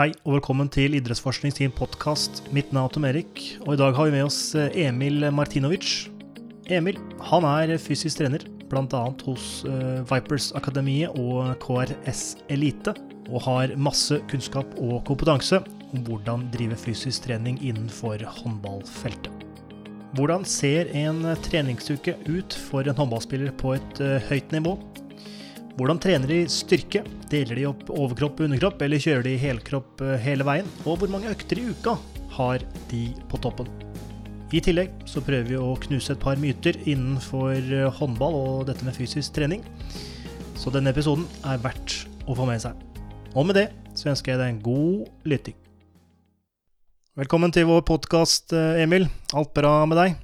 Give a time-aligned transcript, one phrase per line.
[0.00, 2.38] Hei og velkommen til Idrettsforskning sin podkast.
[2.56, 6.06] Mitt navn er Tom Erik, og i dag har vi med oss eh, Emil Martinovic.
[6.72, 6.96] Emil
[7.28, 9.02] han er fysisk trener, bl.a.
[9.26, 12.94] hos eh, Vipers Akademiet og KRS Elite,
[13.28, 15.60] og har masse kunnskap og kompetanse
[15.90, 19.44] om hvordan drive fysisk trening innenfor håndballfeltet.
[20.16, 24.78] Hvordan ser en treningsuke ut for en håndballspiller på et eh, høyt nivå?
[25.80, 27.00] Hvordan trener de styrke?
[27.32, 30.66] Deler de opp overkropp og underkropp, eller kjører de helkropp eh, hele veien?
[30.84, 31.94] Og hvor mange økter i uka
[32.34, 33.70] har de på toppen?
[34.52, 38.84] I tillegg så prøver vi å knuse et par myter innenfor eh, håndball og dette
[38.84, 39.64] med fysisk trening.
[40.60, 41.96] Så denne episoden er verdt
[42.28, 42.76] å få med seg.
[43.32, 45.56] Og med det så ønsker jeg deg en god lytting.
[47.16, 49.08] Velkommen til vår podkast, Emil.
[49.32, 50.20] Alt bra med deg?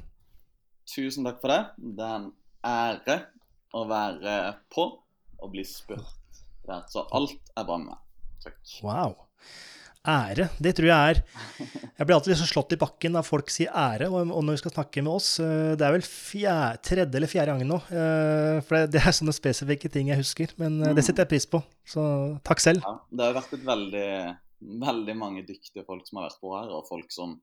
[0.93, 1.63] Tusen takk for det.
[1.97, 2.31] Det er en
[2.61, 3.21] ære
[3.73, 4.39] å være
[4.69, 4.91] på
[5.41, 6.85] og bli spurt der.
[6.91, 8.03] Så alt er bra med meg.
[8.45, 8.61] Takk.
[8.85, 9.17] Wow.
[10.07, 11.19] Ære, det tror jeg er
[11.99, 14.61] Jeg blir alltid liksom slått i bakken når folk sier ære, og, og når vi
[14.61, 17.81] skal snakke med oss eh, Det er vel fjerde, tredje eller fjerde gangen nå.
[17.91, 20.55] eh, For det, det er sånne spesifikke ting jeg husker.
[20.63, 21.63] Men eh, det setter jeg pris på.
[21.91, 22.05] Så
[22.47, 22.87] takk selv.
[22.87, 24.07] Ja, det har vært et veldig,
[24.87, 27.35] veldig mange dyktige folk som har vært på her, og folk som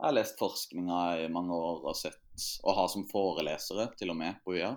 [0.00, 2.22] har lest forskninga i mange år og sett,
[2.62, 4.70] og har som forelesere til og med på UiA.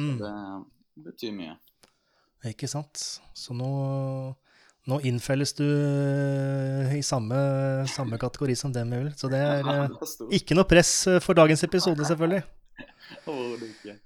[0.00, 0.16] Mm.
[0.24, 0.32] Det
[1.04, 1.56] betyr mye.
[2.48, 3.02] Ikke sant.
[3.36, 3.70] Så nå,
[4.88, 7.36] nå innfelles du eh, i samme,
[7.90, 9.12] samme kategori som dem, Emil.
[9.16, 12.42] Så det er eh, det ikke noe press eh, for dagens episode, selvfølgelig.
[13.28, 13.98] Overhodet ikke.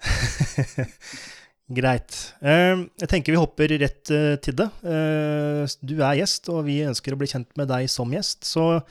[1.70, 2.34] Greit.
[2.42, 4.66] Eh, Jeg tenker vi hopper rett eh, til det.
[4.82, 8.42] Eh, Du er gjest, og vi ønsker å bli kjent med deg som gjest.
[8.48, 8.82] Så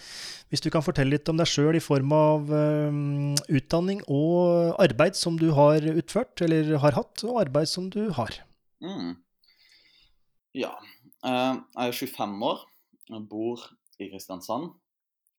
[0.50, 2.48] hvis du kan fortelle litt om deg sjøl i form av
[3.52, 8.40] utdanning og arbeid som du har utført, eller har hatt, og arbeid som du har.
[8.82, 9.14] Mm.
[10.58, 10.72] Ja.
[11.22, 12.64] Jeg er 25 år,
[13.12, 13.68] jeg bor
[14.00, 14.72] i Kristiansand.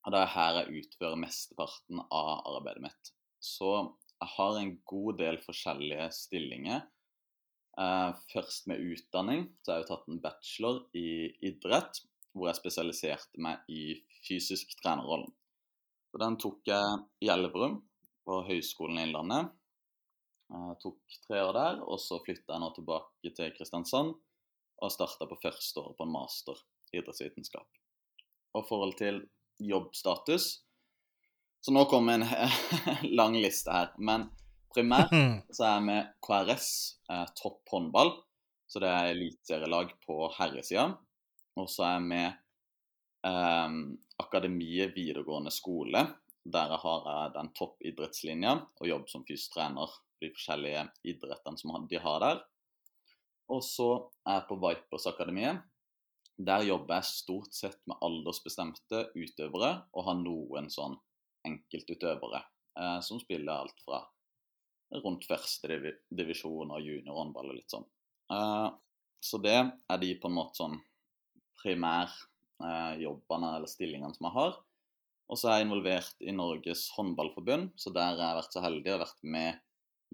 [0.05, 3.11] Og det er her jeg utfører mesteparten av arbeidet mitt.
[3.43, 3.73] Så
[4.21, 6.85] jeg har en god del forskjellige stillinger.
[7.79, 12.03] Eh, Først med utdanning, så har jeg tatt en bachelor i idrett,
[12.35, 13.95] hvor jeg spesialiserte meg i
[14.27, 15.31] fysisk trenerrollen.
[16.11, 17.81] Så den tok jeg i Elverum,
[18.27, 19.51] på Høgskolen i Innlandet.
[20.51, 24.17] Jeg tok tre år der, og så flytta jeg nå tilbake til Kristiansand
[24.81, 26.59] og starta på første året på en master
[26.91, 27.69] i idrettsvitenskap.
[28.59, 29.23] Og forhold til
[29.61, 30.65] jobbstatus
[31.61, 32.25] Så nå kommer en
[33.19, 33.91] lang liste her.
[34.01, 34.31] Men
[34.75, 35.15] primært
[35.57, 36.69] så er med KRS,
[37.11, 38.15] eh, topp håndball.
[38.71, 40.93] Så det er eliteserielag på herresida.
[41.59, 42.29] Og så er med
[43.27, 43.79] eh,
[44.23, 46.05] Akademiet videregående skole.
[46.41, 51.89] Der jeg har jeg den toppidrettslinja og jobber som fysiotrener for de forskjellige idrettene som
[51.91, 52.41] de har der.
[53.51, 53.91] Og så
[54.29, 55.67] er jeg på Vipers Akademiet.
[56.41, 60.95] Der jobber jeg stort sett med aldersbestemte utøvere, og har noen sånn
[61.45, 64.01] enkeltutøvere eh, som spiller alt fra
[65.05, 67.87] rundt første divi divisjon og juniorhåndball og litt sånn.
[68.35, 68.69] Eh,
[69.21, 70.77] så det er de på en måte sånn
[71.61, 74.61] primærjobbene eller stillingene som jeg har.
[75.31, 78.95] Og så er jeg involvert i Norges håndballforbund, så der har jeg vært så heldig
[78.95, 79.61] og vært med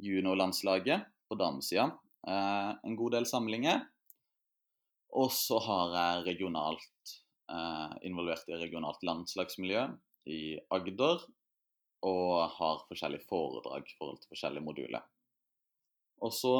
[0.04, 1.87] juniorlandslaget på damesida.
[2.26, 3.87] Eh, en god del samlinger.
[5.16, 7.14] Og så har jeg regionalt
[7.48, 9.87] eh, involvert i regionalt landslagsmiljø
[10.28, 10.41] i
[10.75, 11.22] Agder.
[12.02, 15.04] Og har forskjellige foredrag i forhold til forskjellige moduler.
[16.22, 16.52] Og så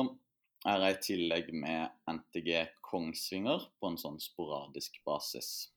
[0.67, 2.51] er jeg i tillegg med NTG
[2.87, 5.69] Kongsvinger på en sånn sporadisk basis.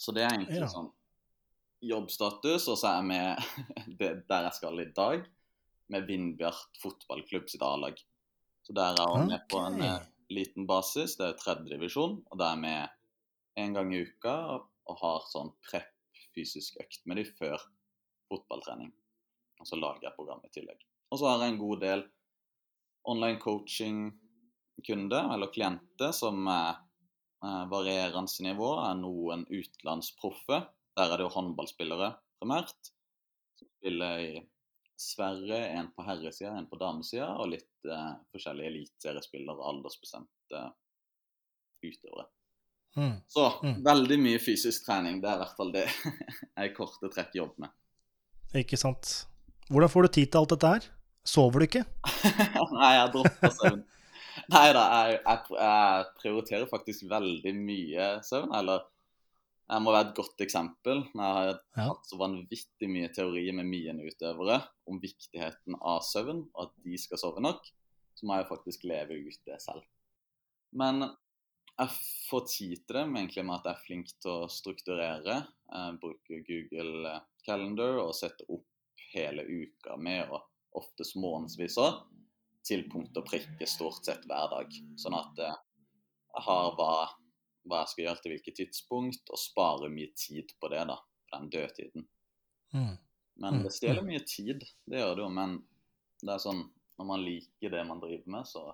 [0.00, 0.68] Så det er egentlig Ja.
[0.68, 0.92] sånn
[1.82, 3.36] jobbstatus, og så er jeg med
[4.28, 5.26] der jeg skal i dag,
[5.88, 7.98] med Vindbjart fotballklubb sitt A-lag.
[8.62, 12.38] Så der er jeg med på en eh, liten basis, det er tredje divisjon, og
[12.38, 12.88] der er jeg med
[13.64, 15.88] en gang i uka og, og har sånn prep
[16.36, 17.58] fysisk økt med de før
[18.30, 18.92] fotballtrening.
[19.60, 20.80] Og så lager jeg program i tillegg.
[21.10, 22.04] Og så har jeg en god del
[23.10, 26.78] online coaching-kunder eller klienter, som er
[27.72, 28.70] varierende nivå.
[28.84, 30.62] Er noen utenlandsproffe.
[30.96, 32.90] Der er det jo håndballspillere primært.
[33.58, 34.32] Som spiller i
[35.00, 40.60] Sverige, en på herresida, en på damesida, og litt eh, forskjellige eliteseriespillere aldersbestemte
[41.80, 42.26] utøvere.
[42.96, 43.14] Mm.
[43.28, 43.84] Så Mm.
[43.84, 45.20] veldig mye fysisk trening.
[45.22, 45.86] Det er i hvert fall det
[46.60, 47.70] jeg korte trekk jobber med.
[48.58, 49.12] Ikke sant.
[49.70, 50.86] Hvordan får du tid til alt dette her?
[51.26, 51.84] Sover du ikke?
[52.80, 53.82] Nei, jeg dropper søvn.
[54.50, 58.50] Nei da, jeg, jeg, jeg prioriterer faktisk veldig mye søvn.
[58.58, 58.82] Eller
[59.70, 61.04] jeg må være et godt eksempel.
[61.14, 64.58] Jeg har hatt så vanvittig mye teori med mine utøvere
[64.90, 67.62] om viktigheten av søvn, og at de skal sove nok,
[68.18, 69.86] så må jeg faktisk leve ut det selv.
[70.74, 71.94] Men jeg
[72.26, 75.36] får tid til det, egentlig med at jeg er flink til å strukturere.
[75.70, 77.14] Jeg bruker Google
[77.46, 78.66] Calendar og setter opp
[79.12, 82.02] hele uka med, og oftest månedsvis òg,
[82.66, 84.74] til punkt og prikke stort sett hver dag.
[85.00, 85.60] Sånn at eh,
[86.30, 86.92] jeg har hva,
[87.66, 90.98] hva jeg skal gjøre til hvilket tidspunkt, og sparer mye tid på det, da.
[91.30, 92.06] På den dødtiden.
[92.74, 92.92] Mm.
[93.40, 95.28] Men Mm, det stjeler mye tid, det gjør det jo.
[95.32, 95.56] Men
[96.20, 96.60] det er sånn,
[97.00, 98.66] når man liker det man driver med, så,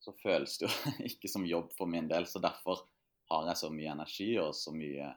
[0.00, 2.26] så føles det jo ikke som jobb for min del.
[2.26, 2.86] Så derfor
[3.30, 5.10] har jeg så mye energi og så mye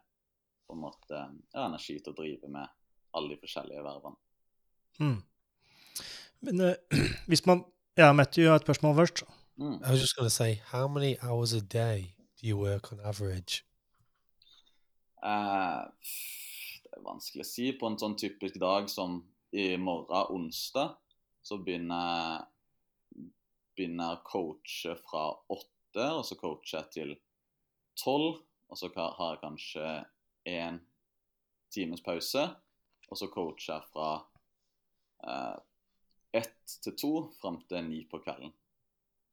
[0.70, 2.70] på en måte, ja, energi til å drive med
[3.18, 4.20] alle de forskjellige vervene.
[5.02, 5.18] Mm.
[6.46, 7.00] Men uh,
[7.30, 7.66] hvis man
[7.98, 9.24] Ja, Matthew har et spørsmål først.
[9.58, 9.82] Mm.
[9.84, 13.66] I was just gonna say, how many hours a day do you work on average?
[15.24, 15.82] Eh,
[16.84, 17.66] det er vanskelig å si.
[17.76, 19.18] På en sånn typisk dag som
[19.52, 20.96] i morgen, onsdag,
[21.44, 22.48] så begynner jeg
[23.76, 25.26] begynner jeg å coache fra
[25.56, 27.14] åtte, og så coacher jeg til
[28.00, 28.40] tolv.
[28.70, 29.86] Og så har jeg kanskje
[30.50, 30.80] én
[31.74, 32.46] times pause,
[33.10, 34.10] og så coacher jeg fra
[35.26, 35.58] eh,
[36.40, 38.54] ett til to fram til ni på kvelden.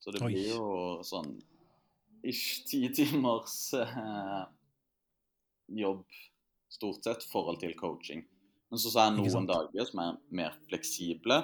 [0.00, 0.30] Så det Oi.
[0.32, 0.68] blir jo
[1.04, 1.34] sånn
[2.26, 4.44] ish ti timers eh,
[5.66, 6.04] jobb
[6.72, 8.24] stort sett forhold til coaching.
[8.70, 11.38] Men så er det noen dager som er mer fleksible,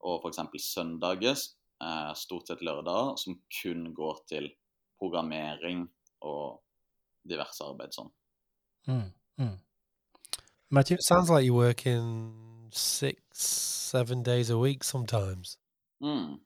[0.00, 0.40] og f.eks.
[0.64, 1.36] søndager,
[1.84, 4.48] eh, stort sett lørdager, som kun går til
[5.00, 5.84] programmering
[6.24, 6.60] og
[7.28, 8.10] diverse arbeid sånn.
[8.88, 9.12] Mm.
[9.38, 9.58] Mm.
[10.70, 10.94] Matthew?
[10.94, 15.56] It sounds like you're working six, seven days a week sometimes.
[16.02, 16.38] Mm.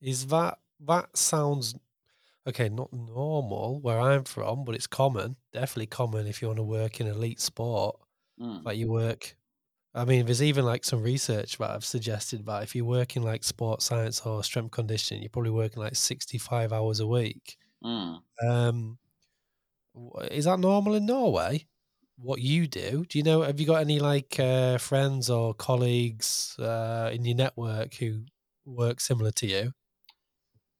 [0.00, 1.74] Is that that sounds
[2.46, 2.68] okay?
[2.68, 5.36] Not normal where I'm from, but it's common.
[5.52, 7.96] Definitely common if you want to work in elite sport.
[8.40, 8.64] Mm.
[8.64, 9.36] Like you work.
[9.94, 13.22] I mean, there's even like some research that I've suggested that if you work in
[13.22, 17.56] like sports science or strength conditioning, you're probably working like 65 hours a week.
[17.82, 18.20] Mm.
[18.46, 19.07] Um, w-
[20.30, 21.66] is that normal in Norway?
[22.16, 23.04] What you do?
[23.04, 23.42] Do you know?
[23.42, 28.24] Have you got any like uh, friends or colleagues uh, in your network who
[28.64, 29.72] work similar to you?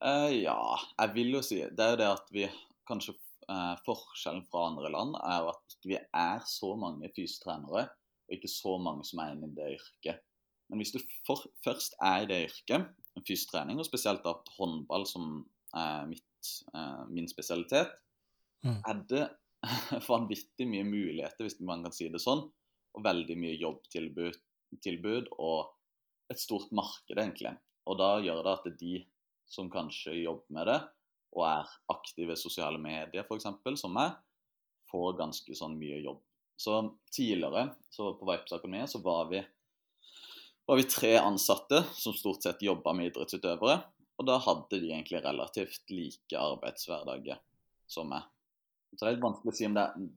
[0.01, 2.45] Uh, ja, jeg vil jo si Det er jo det at vi
[2.87, 3.17] kanskje
[3.51, 7.89] eh, Forskjellen fra andre land er jo at vi er så mange fysiotrenere,
[8.29, 10.23] og ikke så mange som er inne i det yrket.
[10.69, 12.89] Men hvis du for, først er i det yrket,
[13.27, 15.43] fysiotrening, og spesielt at håndball som
[15.75, 17.95] er mitt, eh, min spesialitet,
[18.67, 19.07] Mm.
[19.09, 19.25] det
[20.09, 22.45] vanvittig mye muligheter, hvis man kan si det sånn,
[22.95, 24.39] og veldig mye jobbtilbud
[24.85, 25.71] tilbud, og
[26.33, 27.55] et stort marked, egentlig.
[27.89, 28.95] Og da gjør det at de
[29.49, 30.79] som kanskje jobber med det,
[31.37, 33.49] og er aktive sosiale medier f.eks.,
[33.81, 34.17] som meg,
[34.89, 36.21] får ganske sånn mye jobb.
[36.59, 36.81] Så
[37.15, 39.43] tidligere, så på Vipes Akademi så var vi,
[40.67, 43.79] var vi tre ansatte som stort sett jobba med idrettsutøvere.
[44.19, 47.39] Og da hadde de egentlig relativt like arbeidshverdager
[47.87, 48.27] som meg.
[48.95, 50.09] Så det er litt vanskelig å si om det er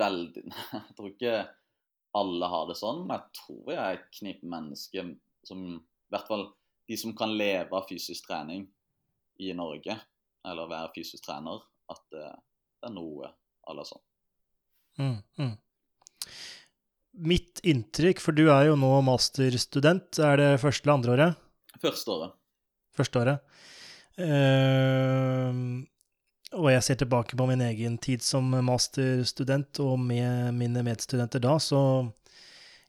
[0.00, 0.44] veldig
[0.78, 1.36] Jeg tror ikke
[2.14, 5.08] alle har det sånn, men jeg tror jeg er et knippe mennesker
[5.48, 6.44] som I hvert fall
[6.86, 8.66] de som kan leve av fysisk trening
[9.42, 9.96] i Norge,
[10.46, 12.26] eller være fysisk trener, at det,
[12.78, 13.30] det er noe
[13.64, 14.02] alle la sånn.
[15.00, 15.54] Mm, mm.
[17.30, 21.42] Mitt inntrykk, for du er jo nå masterstudent, er det første eller andre året?
[21.82, 22.36] Første året.
[22.94, 23.56] Første året.
[24.20, 25.50] Eh,
[26.54, 31.56] og jeg ser tilbake på min egen tid som masterstudent og med mine medstudenter da,
[31.62, 31.80] så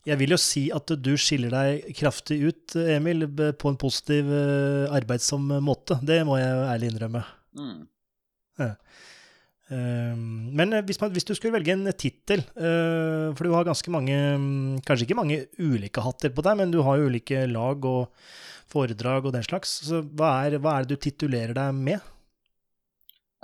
[0.05, 3.25] jeg vil jo si at du skiller deg kraftig ut, Emil,
[3.57, 5.97] på en positiv, eh, arbeidsom måte.
[6.05, 7.23] Det må jeg ærlig innrømme.
[7.57, 7.79] Mm.
[8.61, 8.71] Ja.
[9.65, 14.13] Men hvis, man, hvis du skulle velge en tittel, eh, for du har ganske mange
[14.13, 18.13] mm, Kanskje ikke mange ulike hatter på deg, men du har jo ulike lag og
[18.69, 19.79] foredrag og den slags.
[19.87, 22.13] Så hva er, hva er det du titulerer deg med?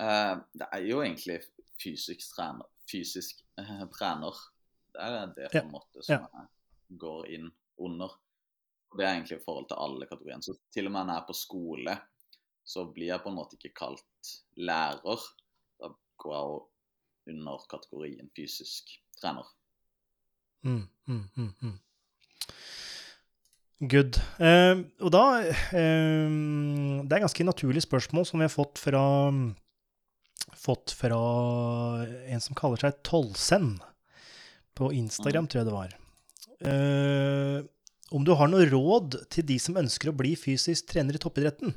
[0.01, 1.39] Eh, det er jo egentlig
[1.81, 2.67] fysisk trener.
[2.89, 4.41] Fysisk eh, trener.
[4.91, 8.17] Det er det på en måte som jeg går inn under.
[8.91, 10.43] Og Det er egentlig i forhold til alle kategoriene.
[10.43, 11.95] Så til og med når jeg er på skole,
[12.63, 15.29] så blir jeg på en måte ikke kalt lærer.
[15.79, 15.93] Da
[16.23, 16.59] går jeg jo
[17.31, 18.91] under kategorien fysisk
[19.21, 19.47] trener.
[20.61, 21.79] Mm, mm, mm, mm.
[23.89, 24.19] Good.
[24.37, 26.29] Eh, og da eh,
[27.01, 29.01] Det er ganske naturlig spørsmål som vi har fått fra
[30.61, 31.17] Fått fra
[32.05, 33.79] en som kaller seg Tollsen.
[34.77, 35.95] På Instagram, tror jeg det var.
[36.61, 37.65] Uh,
[38.13, 41.73] om du har noe råd til de som ønsker å bli fysisk trener i toppidretten?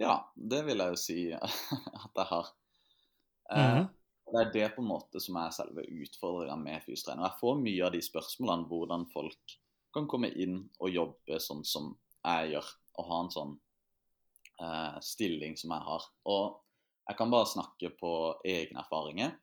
[0.00, 1.18] Ja, det vil jeg jo si
[2.04, 2.48] at jeg har.
[3.52, 3.86] Uh, mm -hmm.
[4.32, 7.22] Det er det på en måte som er selve utfordringa med trener.
[7.22, 9.58] Jeg får mye av de spørsmålene hvordan folk
[9.92, 12.64] kan komme inn og jobbe sånn som jeg gjør,
[12.98, 13.58] og ha en sånn
[14.62, 16.02] uh, stilling som jeg har.
[16.24, 16.63] Og
[17.04, 18.12] Jeg kan bare snakke på
[18.48, 19.34] egne erfaringer.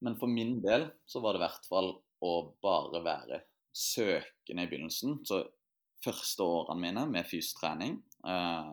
[0.00, 1.90] Men for min del så var det i hvert fall
[2.24, 3.40] å bare være
[3.76, 5.20] søkende i begynnelsen.
[5.26, 5.42] Så
[6.04, 8.70] første årene mine med fysiotrening, eh,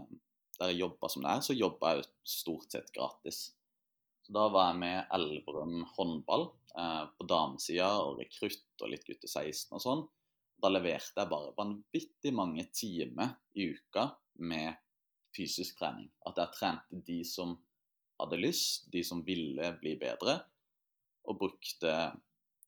[0.57, 3.41] der jeg jobba som det er, så jobba jeg stort sett gratis.
[4.23, 9.29] Så da var jeg med Elverum håndball eh, på damesida og rekrutt og litt gutte
[9.29, 10.03] 16 og sånn.
[10.57, 14.09] Da leverte jeg bare vanvittig mange timer i uka
[14.41, 14.79] med
[15.35, 16.09] fysisk trening.
[16.25, 17.53] At jeg trente de som
[18.17, 20.39] hadde lyst, de som ville bli bedre,
[21.27, 21.93] og brukte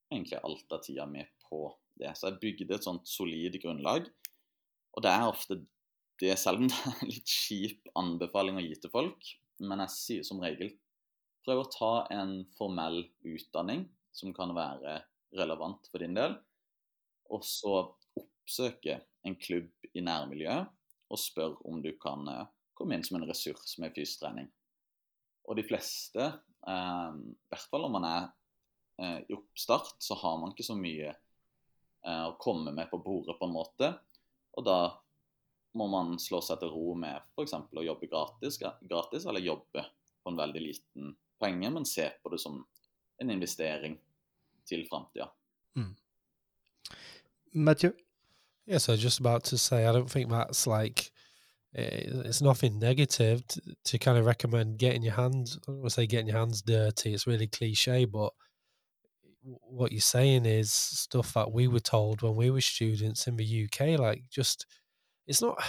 [0.10, 1.68] egentlig alt av tida mi på
[2.00, 2.14] det.
[2.18, 4.10] Så jeg bygde et sånt solid grunnlag.
[4.96, 5.60] Og det er ofte
[6.20, 10.28] det, selv om det er litt kjip anbefaling å gi til folk, men jeg sier
[10.28, 10.74] som regel
[11.46, 15.00] prøv å ta en formell utdanning som kan være
[15.38, 16.36] relevant for din del,
[17.30, 17.74] og så
[18.20, 20.70] oppsøke en klubb i nærmiljøet
[21.10, 24.50] og spør om du kan eh, komme inn som en ressurs med fystrening.
[25.50, 26.26] Og de fleste,
[26.70, 28.28] eh, i hvert fall om man er
[29.02, 33.38] eh, i oppstart, så har man ikke så mye eh, å komme med på bordet,
[33.40, 33.94] på en måte.
[34.58, 34.80] Og da
[35.80, 37.56] må man slå seg til ro med f.eks.
[37.58, 39.86] å jobbe gratis, gratis, eller jobbe
[40.22, 42.62] på en veldig liten penge, men se på det som
[43.20, 43.98] en investering
[44.70, 45.30] til framtida.
[45.78, 45.96] Mm.
[47.54, 47.94] Matthew?
[48.68, 51.12] Yes, I was just about to say, I don't think that's like
[51.74, 55.58] it's nothing negative to, to, kind of recommend getting your hands.
[55.58, 57.14] I don't want to say getting your hands dirty.
[57.14, 58.32] It's really cliche, but
[59.44, 63.66] what you're saying is stuff that we were told when we were students in the
[63.66, 64.00] UK.
[64.00, 64.66] Like, just
[65.28, 65.62] it's not.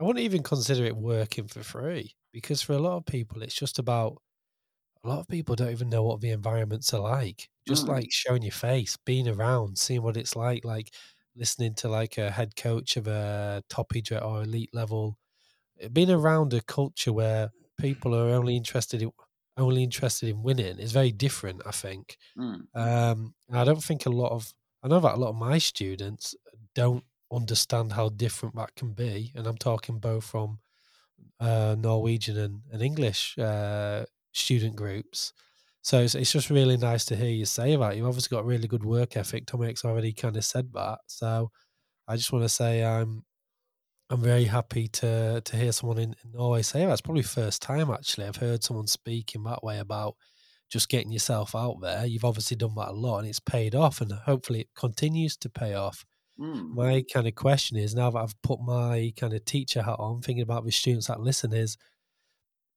[0.00, 3.54] I wouldn't even consider it working for free because for a lot of people, it's
[3.54, 4.18] just about.
[5.02, 7.48] A lot of people don't even know what the environments are like.
[7.66, 7.88] Just mm.
[7.88, 10.90] like showing your face, being around, seeing what it's like, like
[11.34, 15.16] listening to like a head coach of a top or elite level
[15.92, 19.10] being around a culture where people are only interested in
[19.56, 21.62] only interested in winning is very different.
[21.66, 22.16] I think.
[22.38, 22.66] Mm.
[22.74, 26.34] Um, I don't think a lot of I know that a lot of my students
[26.74, 30.58] don't understand how different that can be, and I'm talking both from
[31.38, 35.32] uh, Norwegian and, and English uh, student groups.
[35.82, 37.96] So it's, it's just really nice to hear you say that.
[37.96, 39.46] You've obviously got really good work ethic.
[39.46, 40.98] Tomek's already kind of said that.
[41.06, 41.50] So
[42.06, 43.24] I just want to say I'm
[44.10, 46.92] I'm very happy to to hear someone in, in Norway say that.
[46.92, 50.16] It's probably first time actually I've heard someone speak in that way about
[50.68, 52.06] just getting yourself out there.
[52.06, 55.48] You've obviously done that a lot and it's paid off and hopefully it continues to
[55.48, 56.04] pay off.
[56.38, 56.74] Mm.
[56.74, 60.22] My kind of question is now that I've put my kind of teacher hat on,
[60.22, 61.76] thinking about the students that listen, is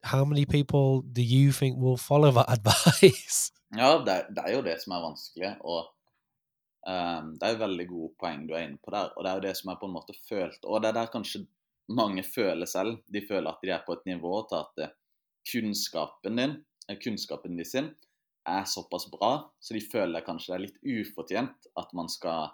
[0.04, 3.52] how many people do you think will follow that advice?
[3.76, 5.56] Ja, det, det er jo det som er vanskelig.
[5.66, 5.86] Og
[6.84, 9.38] Um, det er jo veldig gode poeng du er inne på der, og det er
[9.38, 10.66] jo det som er på en måte følt.
[10.68, 11.46] Og det er der kanskje
[11.96, 12.98] mange føler selv.
[13.08, 14.96] De føler at de er på et nivå til at eh,
[15.52, 16.58] kunnskapen din,
[16.90, 17.94] eh, kunnskapen de sin
[18.50, 22.52] er såpass bra, så de føler kanskje det er litt ufortjent at man skal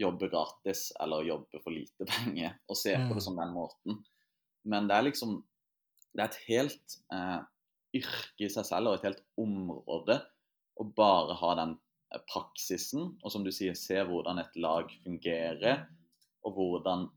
[0.00, 3.26] jobbe gratis eller jobbe for lite penger, og se på det mm.
[3.26, 4.00] som den måten.
[4.64, 5.42] Men det er liksom
[6.16, 7.40] Det er et helt eh,
[7.94, 10.16] yrke i seg selv og et helt område
[10.80, 11.74] å bare ha den
[12.28, 15.84] praksisen, og som du sier, se hvordan et lag fungerer,
[16.46, 17.08] og hvordan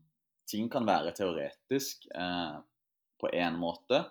[0.48, 2.56] ting kan være teoretisk eh,
[3.20, 4.02] på én måte,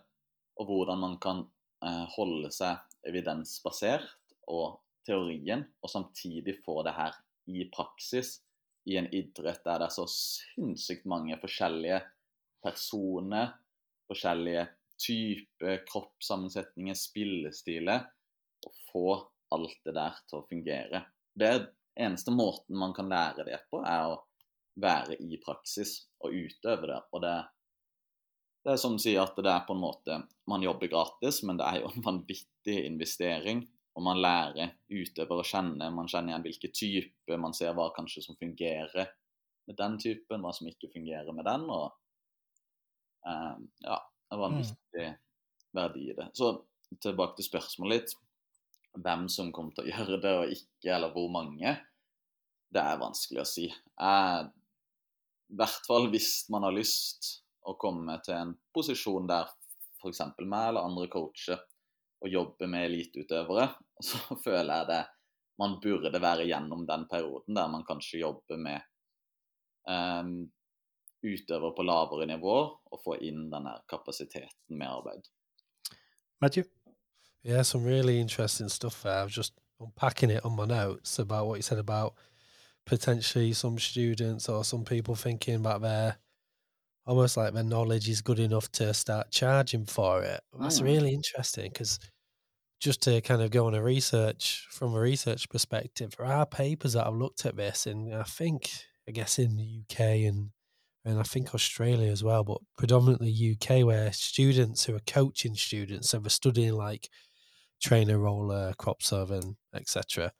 [0.57, 1.43] og hvordan man kan
[1.85, 4.07] eh, holde seg evidensbasert
[4.51, 7.17] og teorien, og samtidig få det her
[7.51, 8.39] i praksis
[8.89, 12.01] i en idrett der det er så sinnssykt mange forskjellige
[12.65, 13.53] personer,
[14.09, 14.67] forskjellige
[15.01, 18.05] typer, kroppssammensetninger, spillestiler,
[18.65, 19.05] å få
[19.55, 21.03] alt det der til å fungere.
[21.33, 21.51] Det
[21.99, 24.19] eneste måten man kan lære det på, er å
[24.81, 26.99] være i praksis og utøve det.
[27.11, 27.35] Og det,
[28.63, 31.59] det er som å si at det er på en måte Man jobber gratis, men
[31.59, 33.65] det er jo en vanvittig investering.
[33.95, 38.23] Og man lærer utøver å kjenne, man kjenner igjen hvilke typer, man ser hva kanskje
[38.23, 39.09] som fungerer
[39.67, 41.65] med den typen, hva som ikke fungerer med den.
[41.67, 41.89] Og
[43.27, 43.97] uh, ja,
[44.31, 44.63] det var en mm.
[44.63, 45.09] viktig
[45.75, 46.29] verdi i det.
[46.39, 46.53] Så
[47.03, 48.15] tilbake til spørsmålet litt
[48.99, 51.75] hvem som kommer til å gjøre det og ikke, eller hvor mange,
[52.71, 53.67] det er vanskelig å si.
[53.71, 57.33] I hvert fall hvis man har lyst
[57.67, 59.49] å komme til en posisjon der
[60.01, 60.21] f.eks.
[60.39, 61.59] meg eller andre coacher
[62.21, 63.67] og jobbe med eliteutøvere,
[64.07, 65.03] så føler jeg det
[65.61, 68.81] man burde være gjennom den perioden der man kanskje jobber med
[69.85, 70.49] um,
[71.21, 72.55] utøvere på lavere nivå
[72.91, 75.27] og få inn denne kapasiteten med arbeid.
[76.41, 76.65] Matthew?
[77.43, 79.19] Yeah, some really interesting stuff there.
[79.19, 82.15] I was just unpacking it on my notes about what you said about
[82.85, 86.17] potentially some students or some people thinking about their
[87.05, 90.41] almost like their knowledge is good enough to start charging for it.
[90.59, 90.83] That's Mm.
[90.83, 91.99] really interesting because
[92.79, 96.93] just to kind of go on a research from a research perspective, there are papers
[96.93, 98.71] that I've looked at this, and I think
[99.07, 100.51] I guess in the UK and
[101.05, 106.09] and I think Australia as well, but predominantly UK, where students who are coaching students,
[106.09, 107.09] so they're studying like
[107.81, 110.31] trainer, roller, crop servant, etc.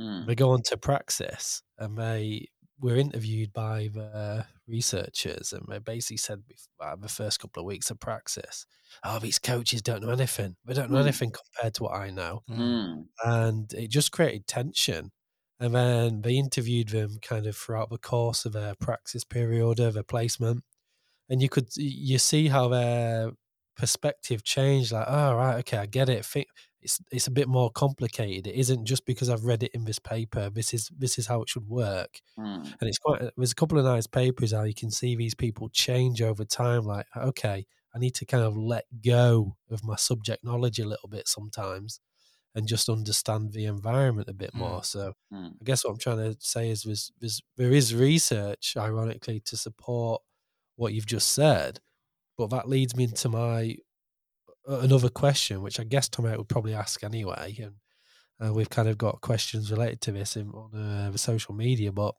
[0.00, 0.26] Mm.
[0.26, 2.48] They go on to Praxis and they
[2.80, 7.66] were interviewed by the researchers and they basically said bef- uh, the first couple of
[7.66, 8.66] weeks of Praxis,
[9.04, 10.56] oh, these coaches don't know anything.
[10.64, 11.04] They don't know Mm.
[11.04, 12.42] anything compared to what I know.
[12.50, 13.06] Mm.
[13.24, 15.12] And it just created tension.
[15.58, 19.94] And then they interviewed them kind of throughout the course of their praxis period, of
[19.94, 20.64] their placement.
[21.30, 23.30] And you could you see how their
[23.76, 26.24] perspective changed, like, oh right, okay, I get it.
[26.26, 26.48] Think
[26.86, 28.46] it's it's a bit more complicated.
[28.46, 30.50] It isn't just because I've read it in this paper.
[30.50, 32.20] This is this is how it should work.
[32.38, 32.74] Mm.
[32.80, 35.68] And it's quite there's a couple of nice papers how you can see these people
[35.70, 36.84] change over time.
[36.84, 41.08] Like, okay, I need to kind of let go of my subject knowledge a little
[41.08, 42.00] bit sometimes
[42.54, 44.58] and just understand the environment a bit Mm.
[44.60, 44.84] more.
[44.84, 45.56] So Mm.
[45.60, 49.56] I guess what I'm trying to say is there's, there's there is research, ironically, to
[49.56, 50.22] support
[50.76, 51.80] what you've just said,
[52.38, 53.76] but that leads me into my
[54.66, 57.74] another question, which I guess Tom would probably ask anyway, and
[58.44, 61.92] uh, we've kind of got questions related to this in, on uh, the social media.
[61.92, 62.14] But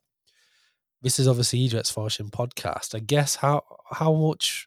[1.02, 2.94] this is obviously Idrettsforskning podcast.
[2.94, 4.66] I guess how how much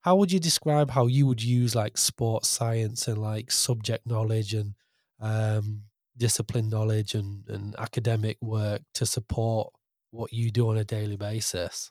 [0.00, 4.54] how would you describe how you would use like sports science and like subject knowledge
[4.54, 4.74] and
[5.20, 5.82] um,
[6.16, 9.72] discipline knowledge and, and academic work to support
[10.12, 11.90] what you do on a daily basis?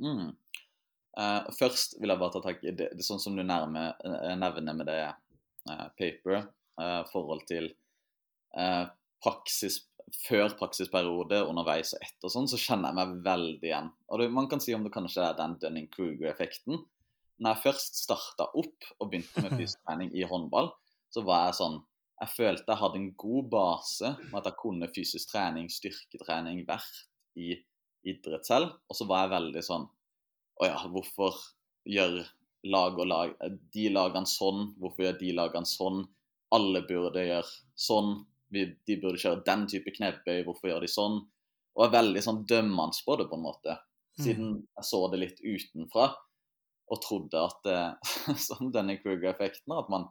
[0.00, 0.36] Mm.
[1.18, 4.32] Eh, først vil jeg bare ta tak i det, det sånn som du nærmer, eh,
[4.40, 5.00] nevner med det
[5.68, 6.46] uh, paper,
[6.80, 7.68] uh, forhold til
[8.56, 8.88] uh,
[9.22, 9.82] praksis
[10.26, 13.92] før praksisperiode, underveis og etter og sånn, så kjenner jeg meg veldig igjen.
[14.08, 16.82] Og det, Man kan si om det kanskje er den Dunning-Kruger-effekten.
[17.42, 20.72] Når jeg først starta opp og begynte med fysisk i håndball,
[21.12, 21.80] så var jeg sånn
[22.22, 27.00] Jeg følte jeg hadde en god base med at jeg kunne fysisk trening, styrketrening, vært
[27.34, 27.56] i
[28.06, 28.76] idrett selv.
[28.86, 29.88] Og så var jeg veldig sånn
[30.62, 31.38] Å ja, hvorfor
[31.90, 32.20] gjør
[32.70, 33.32] lag og lag
[33.74, 34.68] de lagene sånn?
[34.78, 36.04] Hvorfor gjør de lagene sånn?
[36.54, 38.14] Alle burde gjøre sånn.
[38.52, 40.44] De burde kjøre den type knebøy.
[40.46, 41.18] Hvorfor gjør de sånn?
[41.72, 43.78] Og er veldig sånn dømmende på det, på en måte.
[44.20, 46.10] Siden jeg så det litt utenfra
[46.92, 47.78] og trodde at det,
[48.46, 50.04] som denne Kruger-effekten, at man,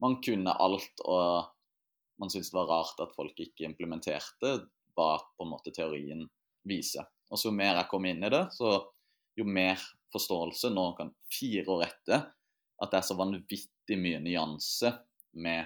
[0.00, 1.50] man kunne alt og
[2.22, 4.54] man syntes det var rart at folk ikke implementerte
[4.94, 6.22] hva på en måte teorien
[6.64, 7.04] viser.
[7.28, 8.78] Og så mer jeg kom inn i det, så
[9.36, 9.80] jo mer
[10.14, 12.26] forståelse nå kan fire år etter
[12.82, 14.90] at det er så vanvittig mye nyanse
[15.42, 15.64] med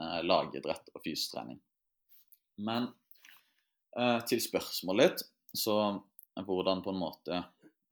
[0.00, 1.36] eh, lagidrett og fysisk.
[2.60, 2.88] Men
[3.96, 5.76] eh, til spørsmålet ditt, så
[6.46, 7.40] hvordan på en måte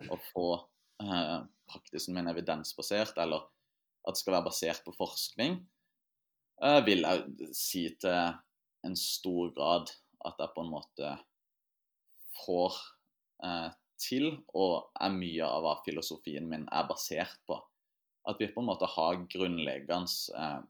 [0.08, 0.48] å få
[1.02, 1.38] eh,
[1.68, 3.48] praktisen min evidensbasert, eller
[4.06, 5.58] at det skal være basert på forskning,
[6.62, 8.36] eh, vil jeg si til
[8.86, 9.90] en stor grad
[10.26, 11.12] at jeg på en måte
[12.44, 12.78] får
[13.44, 13.68] eh,
[14.00, 17.58] til, og er mye av hva filosofien min er basert på.
[18.28, 20.60] At vi på en måte har grunnleggende eh,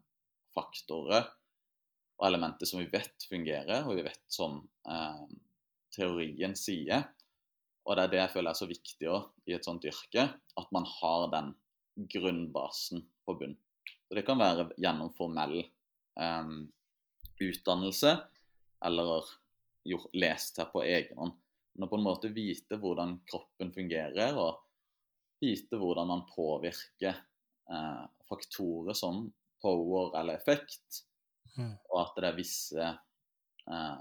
[0.56, 1.28] faktorer
[2.18, 4.60] og elementer som vi vet fungerer, og vi vet som
[4.90, 5.24] eh,
[5.94, 7.06] teorien sier.
[7.86, 10.74] Og det er det jeg føler er så viktig også, i et sånt yrke, at
[10.74, 11.54] man har den
[12.10, 13.56] grunnbasen på bunn.
[14.08, 16.54] Så Det kan være gjennom formell eh,
[17.44, 18.16] utdannelse,
[18.84, 19.30] eller
[19.88, 21.36] gjort, lest her på egen hånd.
[21.74, 24.62] Men å på en måte vite hvordan kroppen fungerer, og
[25.42, 29.26] vite hvordan man påvirker eh, faktorer som
[29.62, 31.04] power eller effekt,
[31.58, 31.74] Mm.
[31.90, 33.94] og at det er visse eh,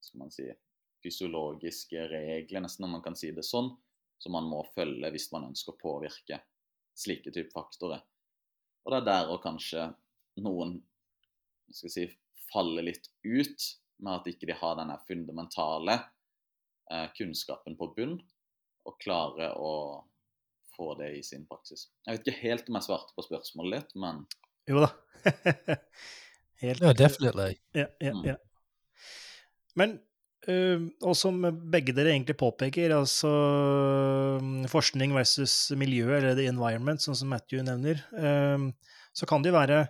[0.00, 0.46] skal man si,
[1.02, 3.72] fysiologiske regler, nesten om man kan si det sånn,
[4.22, 6.38] som man må følge hvis man ønsker å påvirke
[6.96, 8.00] slike type faktorer.
[8.84, 9.90] Og det er der og kanskje
[10.42, 10.78] noen
[11.72, 12.06] skal si,
[12.52, 13.68] faller litt ut
[14.02, 15.98] med at ikke de har denne fundamentale
[17.16, 18.16] kunnskapen på bunn,
[18.88, 19.72] og klarer å
[20.76, 21.86] få det i sin praksis.
[22.06, 24.22] Jeg vet ikke helt om jeg svarte på spørsmålet litt, men
[24.70, 24.92] Jo da.
[26.62, 27.56] Helt No, definitely.
[27.74, 28.24] Ja, ja, Mm.
[28.32, 28.36] ja.
[29.78, 29.98] Men
[31.06, 31.36] og som
[31.70, 33.30] begge dere egentlig påpeker, altså
[34.72, 38.00] forskning versus miljø, eller the environment, sånn som Matthew nevner,
[39.14, 39.84] så kan det jo være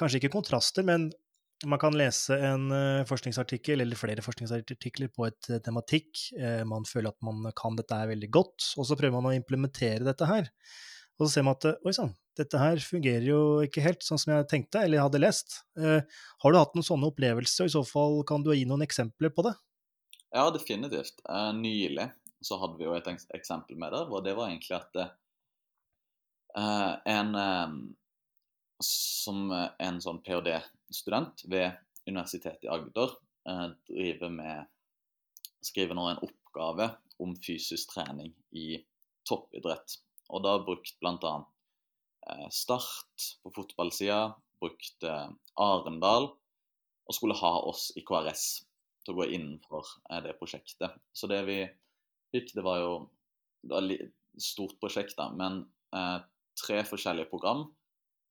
[0.00, 1.12] kanskje ikke kontraster, men
[1.68, 6.22] man kan lese en øh, forskningsartikkel eller flere forskningsartikler på et øh, tematikk.
[6.38, 9.36] Eh, man føler at man kan dette her veldig godt, og så prøver man å
[9.36, 10.48] implementere dette her.
[11.18, 14.32] Og så ser man at oi sann, dette her fungerer jo ikke helt sånn som
[14.32, 15.60] jeg tenkte eller hadde lest.
[15.76, 16.00] Eh,
[16.44, 19.34] har du hatt noen sånne opplevelser, og i så fall kan du gi noen eksempler
[19.34, 19.56] på det?
[20.32, 21.20] Ja, definitivt.
[21.28, 22.08] Eh, nylig
[22.40, 25.10] så hadde vi jo et eksempel med det, og det var egentlig at det
[26.58, 27.68] Eh, en eh,
[28.84, 33.14] som en sånn ph.d.-student ved Universitetet i Agder
[33.48, 34.68] eh, driver med
[35.60, 36.86] Skriver nå en oppgave
[37.20, 38.78] om fysisk trening i
[39.28, 39.98] toppidrett.
[40.32, 41.32] Og da brukt bl.a.
[42.30, 44.22] Eh, Start på fotballsida,
[44.62, 45.28] brukt eh,
[45.60, 46.30] Arendal,
[47.04, 48.46] og skulle ha oss i KRS
[49.04, 49.88] til å gå innenfor
[50.24, 50.96] det prosjektet.
[51.12, 51.58] Så det vi
[52.32, 52.92] fikk, det var jo
[53.76, 55.64] et stort prosjekt, da, men
[56.60, 57.64] tre forskjellige program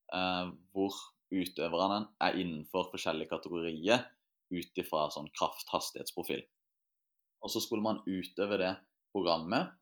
[0.10, 0.96] hvor
[1.30, 4.06] utøverne er innenfor forskjellige kategorier
[4.50, 6.42] ut ifra sånn kraft-hastighetsprofil.
[7.46, 8.72] Og så skulle man utøve det
[9.14, 9.76] programmet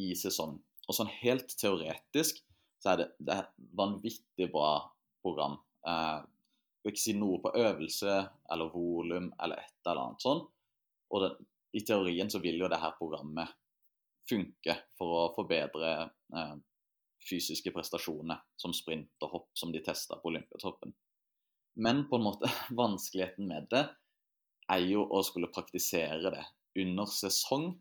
[0.00, 0.58] i sesong.
[0.84, 2.42] Og sånn helt teoretisk
[2.82, 4.76] så er det, er vanvittig bra
[5.24, 5.56] program.
[5.88, 8.16] Eh, jeg vil ikke si noe på øvelse
[8.52, 10.42] eller volum eller et eller annet sånn.
[11.14, 11.30] Og det,
[11.74, 13.56] i teorien så vil jo det her programmet
[14.28, 16.54] funke for å forbedre eh,
[17.28, 20.94] fysiske prestasjoner, som sprint og hopp, som de testa på Olympiatoppen.
[21.80, 22.50] Men på en måte,
[22.82, 23.86] vanskeligheten med det
[24.72, 26.44] er jo å skulle praktisere det
[26.80, 27.72] under sesong,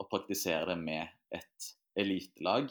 [0.00, 2.70] og praktisere det med et elitelag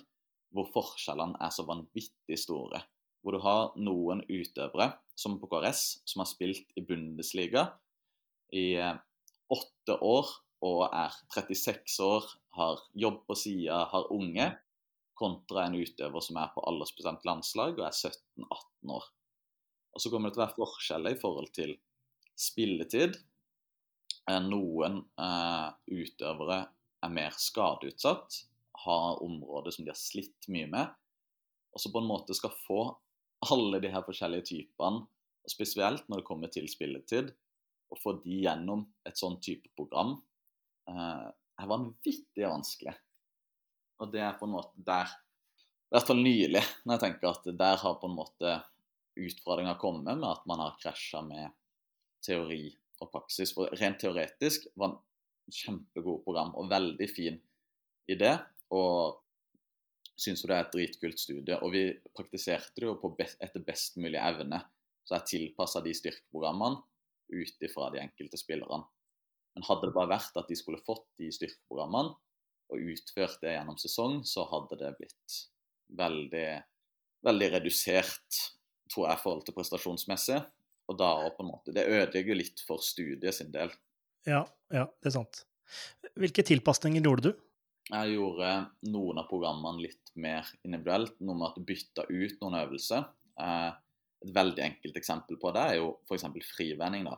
[0.55, 2.81] hvor forskjellene er så vanvittig store.
[3.21, 7.67] Hvor du har noen utøvere, som på KRS, som har spilt i Bundesliga
[8.55, 8.95] i eh,
[9.51, 10.31] åtte år
[10.65, 12.25] og er 36 år,
[12.57, 14.47] har jobb på sida, har unge,
[15.19, 19.09] kontra en utøver som er på aldersbestemt landslag og er 17-18 år.
[19.93, 21.75] Og Så kommer det til å være forskjeller i forhold til
[22.39, 23.17] spilletid.
[24.29, 26.61] Eh, noen eh, utøvere
[27.03, 28.43] er mer skadeutsatt,
[28.85, 30.95] har områder som de har slitt mye med.
[31.73, 32.81] Og så på en måte skal få
[33.49, 35.03] alle de her forskjellige typene,
[35.39, 37.31] og spesielt når det kommer til spilletid,
[37.89, 40.17] å få de gjennom et sånn type program,
[40.89, 41.29] eh,
[41.59, 42.95] er vanvittig vanskelig.
[43.99, 45.11] Og det er på en måte der
[45.89, 48.57] I hvert fall nylig, når jeg tenker at der har på en måte
[49.19, 51.49] utfordringa kommet med at man har krasja med
[52.25, 52.67] teori
[53.01, 53.53] og praksis.
[53.55, 57.39] For rent teoretisk var det et kjempegod program og veldig fin
[58.11, 58.35] idé.
[58.75, 59.17] Og
[60.19, 61.57] syns jo det er et dritkult studie.
[61.63, 61.83] Og vi
[62.15, 64.61] praktiserte det jo best, etter best mulig evne.
[65.07, 66.83] Så jeg tilpassa de styrkeprogrammene
[67.29, 68.85] ut ifra de enkelte spillerne.
[69.55, 72.13] Men hadde det bare vært at de skulle fått de styrkeprogrammene,
[72.69, 75.37] og utført det gjennom sesong, så hadde det blitt
[75.99, 76.47] veldig,
[77.25, 78.39] veldig redusert,
[78.91, 80.39] tror jeg, i forhold til prestasjonsmessig.
[80.89, 83.69] Og da på en måte Det ødelegger litt for studiet sin del.
[84.25, 84.41] Ja,
[84.73, 85.43] ja, det er sant.
[86.17, 87.43] Hvilke tilpasninger gjorde du?
[87.89, 88.49] Jeg gjorde
[88.89, 91.15] noen av programmene litt mer individuelt.
[91.21, 93.05] Noe med at du bytta ut noen øvelser.
[93.41, 93.69] Eh,
[94.25, 96.25] et veldig enkelt eksempel på det er jo f.eks.
[96.51, 97.17] frivending, da.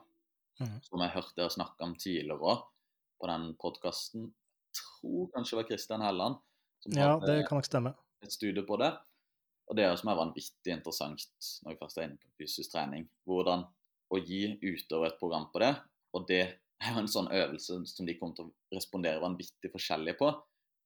[0.62, 0.78] Mm.
[0.86, 2.68] Som jeg hørte dere snakke om tidligere òg
[3.22, 4.30] på den podkasten
[4.78, 6.40] tror kanskje det var Kristian Helland
[6.82, 7.94] som ja, hadde det kan nok stemme.
[8.26, 8.92] et studie på det.
[9.70, 11.24] Og det er som er vanvittig interessant
[11.64, 13.06] når vi først er inne på fysisk trening.
[13.30, 13.66] Hvordan
[14.12, 15.72] å gi utøvere et program på det.
[16.18, 20.18] Og det er jo en sånn øvelse som de kommer til å respondere vanvittig forskjellig
[20.20, 20.32] på.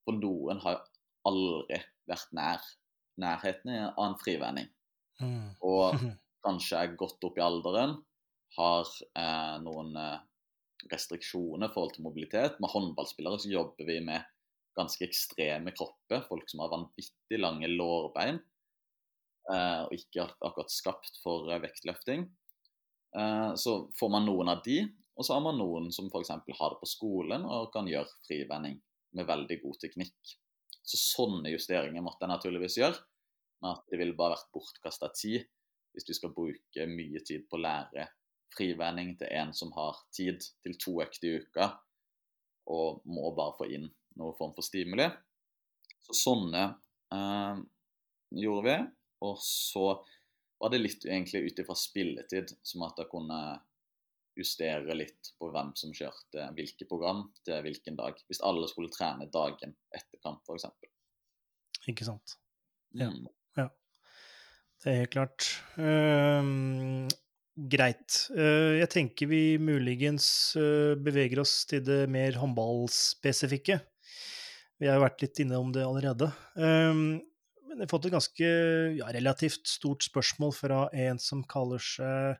[0.06, 0.84] For noen har jo
[1.32, 2.66] aldri vært nær
[3.16, 4.68] nærheten av en frivending.
[5.22, 5.56] Mm.
[5.64, 5.96] Og
[6.46, 7.96] kanskje er godt opp i alderen,
[8.56, 10.18] har eh, noen eh,
[10.90, 12.58] restriksjoner i forhold til mobilitet.
[12.62, 14.24] Med håndballspillere så jobber vi med
[14.76, 16.24] ganske ekstreme kropper.
[16.28, 18.38] Folk som har vanvittig lange lårbein
[19.52, 22.26] eh, og ikke akkurat skapt for eh, vektløfting.
[23.16, 24.82] Eh, så får man noen av de,
[25.16, 26.34] og så har man noen som f.eks.
[26.36, 28.78] har det på skolen og kan gjøre frivending
[29.16, 30.36] med veldig god teknikk.
[30.86, 33.00] Så sånne justeringer måtte jeg naturligvis gjøre.
[33.62, 35.46] Men at det ville bare vært bortkasta tid
[35.96, 38.04] hvis vi skal bruke mye tid på å lære
[38.54, 41.70] frivending til en som har tid til to økter i uka
[42.72, 43.86] og må bare få inn
[44.18, 45.06] noen form for stimuli.
[46.06, 46.64] Så sånne
[47.14, 47.60] eh,
[48.42, 48.76] gjorde vi.
[49.26, 49.86] Og så
[50.58, 53.40] var det litt egentlig ut ifra spilletid, som at jeg kunne
[54.36, 58.18] justere litt på hvem som kjørte hvilke program til hvilken dag.
[58.28, 60.68] Hvis alle skulle trene dagen etter kamp, f.eks.
[61.88, 62.36] Ikke sant.
[62.96, 63.10] Ja.
[63.12, 63.28] Mm.
[63.56, 63.68] ja.
[64.82, 65.48] Det er helt klart.
[65.78, 67.06] Um,
[67.56, 68.26] Greit.
[68.36, 70.26] Eh, jeg tenker vi muligens
[70.60, 73.78] eh, beveger oss til det mer håndballspesifikke.
[74.76, 76.28] Vi har vært litt inne om det allerede.
[76.60, 77.16] Ehm,
[77.64, 78.50] men jeg har fått et ganske
[78.98, 82.36] ja, relativt stort spørsmål fra en som kaller seg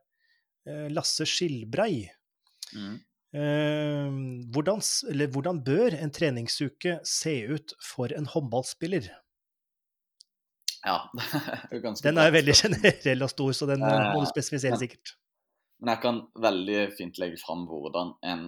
[0.68, 2.11] eh, Lasse Skilbrei.
[2.76, 2.98] Mm.
[3.40, 4.20] Ehm,
[4.52, 4.85] hvordan,
[5.33, 9.09] hvordan bør en treningsuke se ut for en håndballspiller?
[10.87, 10.99] Ja.
[11.72, 15.16] er ganske den er veldig generell og stor, så den uh, må du spesifisere sikkert.
[15.83, 18.46] Men jeg kan veldig fint legge fram hvordan en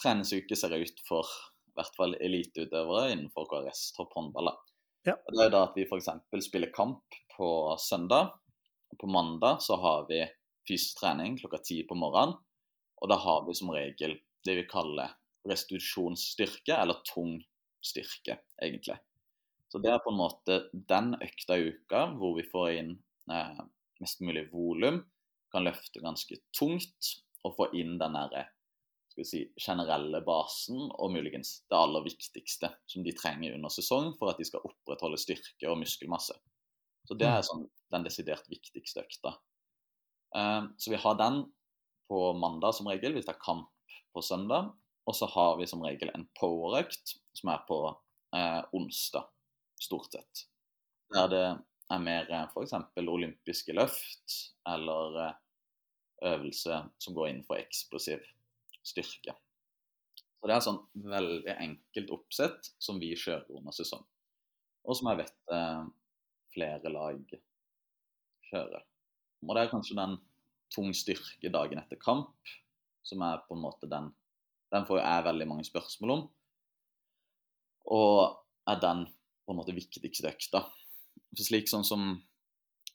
[0.00, 1.28] treningsuke ser ut for
[1.68, 4.50] i hvert fall eliteutøvere innenfor KRS topphåndball.
[5.06, 5.18] Ja.
[5.28, 6.08] Det er da at vi f.eks.
[6.46, 7.48] spiller kamp på
[7.82, 8.32] søndag.
[8.90, 10.22] og På mandag så har vi
[10.68, 12.38] fysisk trening klokka ti på morgenen.
[13.02, 14.16] Og da har vi som regel
[14.46, 15.12] det vi kaller
[15.48, 17.36] restitusjonsstyrke, eller tung
[17.84, 18.96] styrke, egentlig.
[19.74, 20.56] Så det er på en måte
[20.86, 22.92] den økta i uka hvor vi får inn
[23.26, 23.62] eh,
[23.98, 25.00] mest mulig volum,
[25.50, 27.08] kan løfte ganske tungt
[27.42, 28.44] og få inn den derre
[29.26, 34.38] si, generelle basen og muligens det aller viktigste som de trenger under sesong for at
[34.38, 36.38] de skal opprettholde styrke og muskelmasse.
[37.10, 39.34] Så det er sånn, den desidert viktigste økta.
[40.38, 41.42] Eh, så vi har den
[42.06, 44.70] på mandag som regel, hvis det er kamp på søndag.
[45.10, 49.33] Og så har vi som regel en powerøkt som er på eh, onsdag,
[49.80, 50.44] stort sett.
[51.14, 51.44] Der det
[51.92, 52.74] er mer eh, f.eks.
[52.96, 54.36] olympiske løft
[54.68, 55.34] eller eh,
[56.34, 58.22] øvelse som går inn for eksplosiv
[58.84, 59.34] styrke.
[60.40, 64.04] Så det er sånn veldig enkelt oppsett som vi kjører under sesong.
[64.84, 65.84] Og som jeg vet eh,
[66.54, 67.36] flere lag
[68.50, 68.84] kjører.
[69.44, 70.18] Og det er kanskje den
[70.72, 72.54] tung styrke dagen etter kamp
[73.04, 74.12] som er på en måte den
[74.72, 76.22] Den får jeg veldig mange spørsmål om.
[77.94, 79.04] Og er den
[79.44, 80.64] på en måte viktigste økta.
[81.34, 82.14] For slik sånn som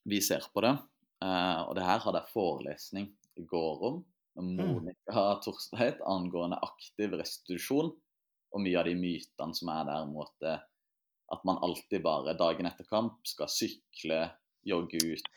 [0.09, 0.75] vi ser på det,
[1.23, 3.09] eh, og det her hadde jeg forelesning
[3.39, 3.99] i går om
[4.39, 7.89] med Monica Torstvedt angående aktiv restitusjon,
[8.49, 10.45] og mye av de mytene som er der mot
[11.29, 14.23] at man alltid bare dagen etter kamp skal sykle,
[14.65, 15.27] jogge ut,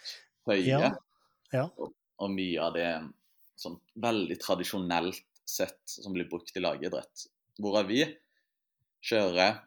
[0.49, 0.63] høye.
[0.65, 0.93] Ja,
[1.53, 1.67] ja.
[1.77, 2.89] Og, og mye av det
[3.61, 7.27] sånn veldig tradisjonelt sett som blir brukt i lagidrett.
[7.61, 8.07] Hvorav vi
[9.05, 9.61] kjører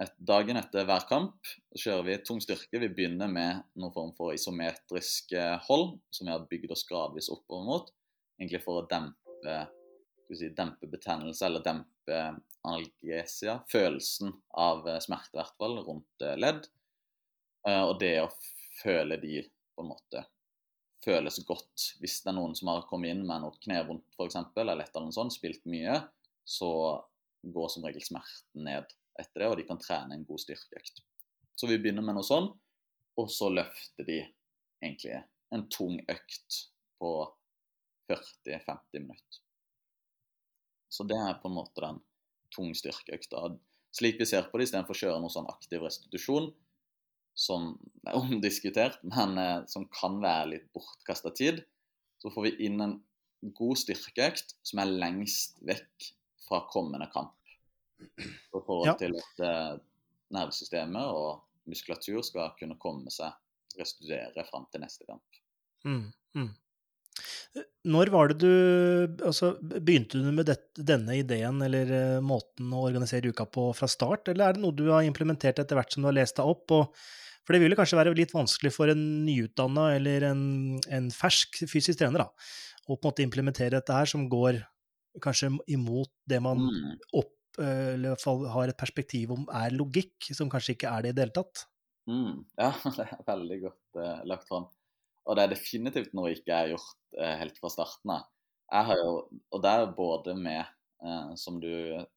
[0.00, 2.80] et, dagen etter hver kamp kjører vi tung styrke.
[2.80, 7.30] Vi begynner med noen form for isometrisk eh, hold, som vi har bygd oss gradvis
[7.32, 7.92] oppover mot.
[8.40, 9.56] Egentlig for å dempe,
[10.32, 12.20] si, dempe betennelse, eller dempe
[12.64, 13.58] analgesia.
[13.72, 16.68] Følelsen av eh, smerte, i hvert fall, rundt eh, ledd.
[17.68, 18.30] Og det å
[18.80, 19.42] føle de
[19.76, 20.22] på en måte
[21.04, 21.90] føles godt.
[22.00, 25.02] Hvis det er noen som har kommet inn med noe knevondt f.eks., eller et eller
[25.02, 25.98] annet sånt, spilt mye,
[26.48, 26.70] så
[27.44, 28.88] går som regel smerten ned
[29.20, 31.02] etter det, og de kan trene en god styrkeøkt.
[31.56, 32.48] Så vi begynner med noe sånn,
[33.20, 34.22] og så løfter de
[34.80, 35.18] egentlig
[35.54, 36.60] en tung økt
[37.00, 37.10] på
[38.10, 39.42] 40-50 minutter.
[40.90, 42.00] Så det er på en måte den
[42.54, 43.44] tung styrkeøkta.
[43.94, 46.50] Slik vi ser på det, istedenfor å kjøre noe sånn aktiv restitusjon,
[47.38, 47.74] som
[48.06, 51.62] er omdiskutert, men eh, som kan være litt bortkasta tid,
[52.20, 52.98] så får vi inn en
[53.56, 56.10] god styrkeøkt som er lengst vekk
[56.44, 57.39] fra kommende kamp.
[58.00, 58.94] I forhold Ja.
[59.00, 59.78] til at eh,
[60.36, 63.32] nervesystemet og muskulatur skal kunne komme seg
[63.78, 65.22] restituere fram til neste kamp.
[65.86, 66.50] Mm, mm.
[67.90, 72.84] Når var det du altså, Begynte du med det, denne ideen eller eh, måten å
[72.86, 76.04] organisere uka på fra start, eller er det noe du har implementert etter hvert som
[76.04, 76.70] du har lest deg opp?
[76.76, 76.94] Og,
[77.44, 80.42] for det vil kanskje være litt vanskelig for en nyutdanna eller en,
[80.92, 82.28] en fersk fysisk trener da,
[82.86, 84.60] å på en måte implementere dette her, som går
[85.24, 86.92] kanskje imot det man Mm.
[87.18, 90.90] opp, eh, eller i hvert fall har et perspektiv om er logikk, som kanskje ikke
[90.92, 91.64] er det i det hele tatt.
[92.10, 94.68] Mm, ja, det er veldig godt eh, lagt fram.
[95.28, 98.28] Og det er definitivt noe jeg ikke har gjort eh, helt fra starten av.
[98.70, 99.12] Jeg har jo,
[99.50, 100.70] og det er både med,
[101.04, 101.70] eh, som du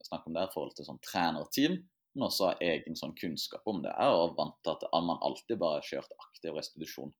[0.08, 1.79] snakker om der, i forhold til sånn trenerteam,
[2.13, 3.91] men også har egen sånn kunnskap om det.
[3.93, 7.13] Jeg er vant til at man alltid bare har kjørt aktiv restitusjon.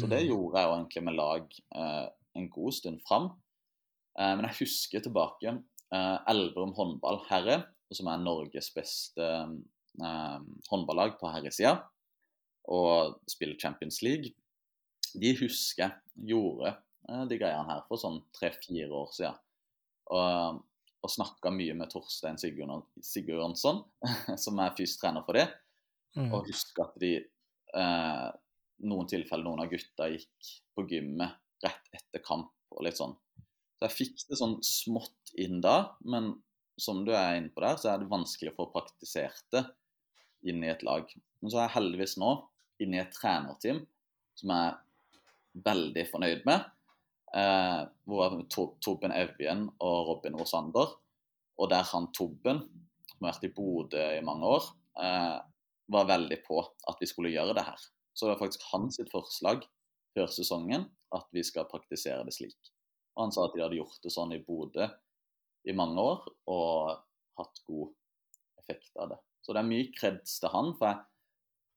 [0.00, 0.28] Så det Mm.
[0.30, 2.06] gjorde jeg jo egentlig med lag eh,
[2.40, 3.26] en god stund fram.
[4.18, 5.58] Eh, men jeg husker tilbake eh,
[5.92, 7.58] Elverum håndball herre,
[7.92, 10.38] som er Norges beste eh,
[10.70, 11.76] håndballag på herresida,
[12.72, 14.32] og spiller Champions League.
[15.12, 15.96] De husker
[16.28, 19.40] gjorde eh, de greiene her for sånn tre-fire år siden.
[20.12, 20.62] Og,
[21.02, 23.82] og snakka mye med Torstein Sigurd- Sigurdsson,
[24.44, 25.48] som er fysisk trener for det.
[26.16, 26.28] Mm.
[26.30, 28.28] Og husker at de eh,
[28.88, 33.14] noen tilfeller noen av gutta gikk på gymmet rett etter kamp og litt sånn.
[33.82, 36.34] Jeg fikk det sånn smått inn da, men
[36.80, 39.64] som du er inne på der, så er det vanskelig å få praktisert det
[40.48, 41.08] inn i et lag.
[41.40, 42.32] Men så er jeg heldigvis nå
[42.82, 43.82] inne i et trenerteam
[44.38, 46.64] som jeg er veldig fornøyd med.
[47.32, 48.36] Eh, hvor
[48.84, 50.96] Tobben Evjen og Robin Rosander.
[51.60, 52.62] Og der han Tobben,
[53.12, 54.68] som har vært i Bodø i mange år,
[55.00, 55.38] eh,
[55.92, 57.80] var veldig på at vi skulle gjøre det her.
[58.14, 59.64] Så det var faktisk hans forslag
[60.14, 62.71] før sesongen at vi skal praktisere det slik.
[63.16, 64.86] Og han sa at de hadde gjort det sånn i Bodø
[65.68, 66.92] i mange år og
[67.38, 67.92] hatt god
[68.62, 69.18] effekt av det.
[69.42, 70.72] Så det er mye kreds til han.
[70.78, 71.04] For jeg,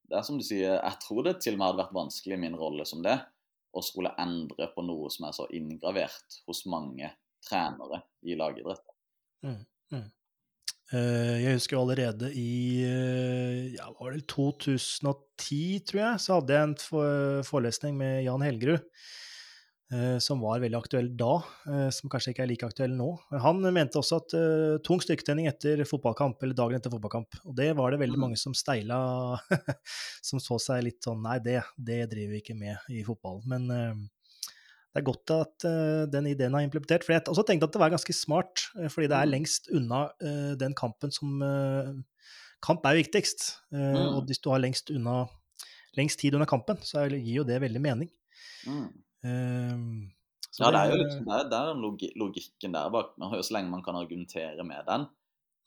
[0.10, 2.44] det er som du sier, jeg tror det til og med hadde vært vanskelig i
[2.46, 3.18] min rolle som det
[3.76, 7.10] å skulle endre på noe som er så inngravert hos mange
[7.46, 8.86] trenere i lagidrett.
[10.94, 16.70] Eh, Jeg husker allerede i eh, ja, var det 2010, tror jeg, så hadde jeg
[16.70, 16.78] en
[17.46, 18.86] forelesning med Jan Helgerud.
[19.94, 21.36] Eh, Som var veldig aktuell da,
[21.70, 23.10] eh, som kanskje ikke er like aktuell nå.
[23.44, 27.76] Han mente også at uh, tung styrketrening etter fotballkamp, eller dagen etter fotballkamp, og det
[27.78, 28.26] var det veldig Mm.
[28.26, 29.38] mange som steila,
[30.30, 33.44] som så seg litt sånn Nei, det, det driver vi ikke med i fotballen.
[33.46, 33.94] Men uh,
[34.96, 37.04] det er godt at uh, den ideen er implementert.
[37.04, 39.34] For jeg også tenkte at det var ganske smart, fordi det er Mm.
[39.38, 40.10] lengst unna
[40.56, 41.42] den kampen som
[42.66, 44.16] Kamp er viktigst, Mm.
[44.16, 45.28] og hvis du har lengst, unna,
[45.98, 48.10] lengst tid under kampen, så gir jo det veldig mening.
[48.66, 48.88] Mm.
[49.26, 49.78] Eh,
[50.56, 53.16] så Ja, det er jo liksom, det det er den logi logikken der bak.
[53.20, 55.08] Man har jo Så lenge man kan argumentere med den,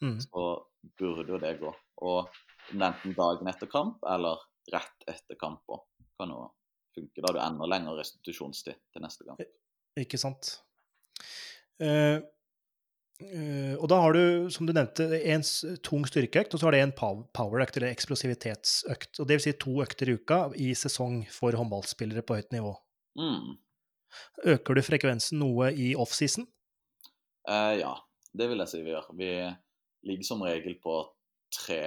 [0.03, 0.45] mm, så
[0.97, 1.75] burde jo det gå.
[2.09, 2.31] Og
[2.73, 4.41] enten dagen etter kamp eller
[4.73, 5.85] rett etter kamp òg,
[6.21, 6.49] kan jo
[6.97, 7.21] funke.
[7.21, 9.45] Da har du enda lengre restitusjonstid til neste gang.
[9.99, 10.61] Ikke sant.
[11.83, 12.21] Uh,
[13.23, 15.45] uh, og da har du, som du nevnte, en
[15.85, 19.21] tung styrkeøkt, og så har det en pow- powerøkt, eller eksplosivitetsøkt.
[19.21, 22.77] Og det vil si to økter i uka i sesong for håndballspillere på høyt nivå.
[23.19, 23.57] Mm.
[24.55, 26.47] Øker du frekvensen noe i offseason?
[27.49, 27.95] Eh, ja,
[28.33, 29.11] det vil jeg si vi gjør.
[29.19, 29.31] Vi
[30.09, 30.97] ligger som regel på
[31.55, 31.83] tre,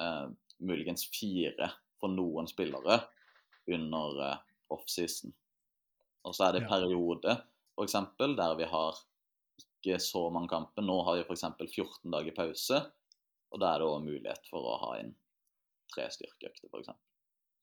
[0.00, 0.26] eh,
[0.58, 3.00] muligens fire for noen spillere
[3.72, 4.38] under eh,
[4.72, 5.34] offseason.
[6.26, 7.36] Og så er det periode,
[7.76, 8.98] f.eks., der vi har
[9.76, 10.82] ikke så mange kamper.
[10.82, 11.44] Nå har vi f.eks.
[11.62, 12.80] 14 dager pause,
[13.52, 15.12] og da er det òg mulighet for å ha inn
[15.92, 16.96] tre styrkeøkter, f.eks.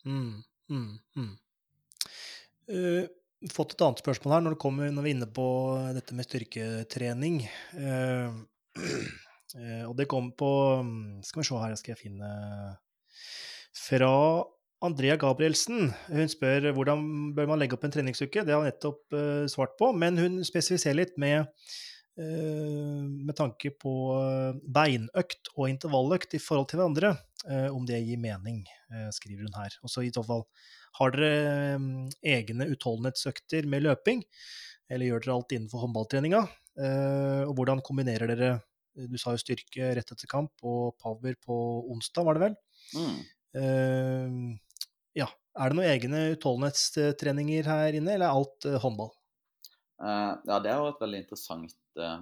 [0.08, 1.34] Mm, mm, mm.
[2.71, 3.10] Eh,
[3.52, 5.45] fått et annet spørsmål her når, kommer, når vi er inne på
[5.95, 7.41] dette med styrketrening.
[7.76, 8.32] Uh,
[8.80, 10.49] uh, og det kom på
[10.82, 12.30] mm, Skal vi se her, skal jeg finne
[13.76, 14.13] Fra
[14.84, 15.91] Andrea Gabrielsen.
[16.12, 18.43] Hun spør hvordan bør man legge opp en treningsuke.
[18.43, 19.15] Det har hun nettopp
[19.52, 21.47] svart på, men hun spesifiserer litt med
[22.13, 23.91] med tanke på
[24.76, 27.10] beinøkt og intervalløkt i forhold til hverandre,
[27.73, 28.60] om det gir mening,
[29.15, 29.80] skriver hun her.
[29.82, 30.43] Og så i så fall,
[31.00, 34.24] har dere mm, egne utholdenhetsøkter med løping,
[34.90, 36.44] eller gjør dere alt innenfor håndballtreninga?
[36.78, 38.52] Eh, Og hvordan kombinerer dere
[38.96, 41.56] Du sa jo styrke rett etter kamp og power på
[41.94, 42.56] onsdag, var det vel?
[42.98, 43.20] Mm.
[43.58, 44.58] Uh,
[45.18, 45.28] Ja.
[45.58, 49.12] Er det noen egne utholdenhetstreninger her inne, eller er alt uh, håndball?
[50.02, 52.16] Uh, ja, det er jo et veldig interessant eh,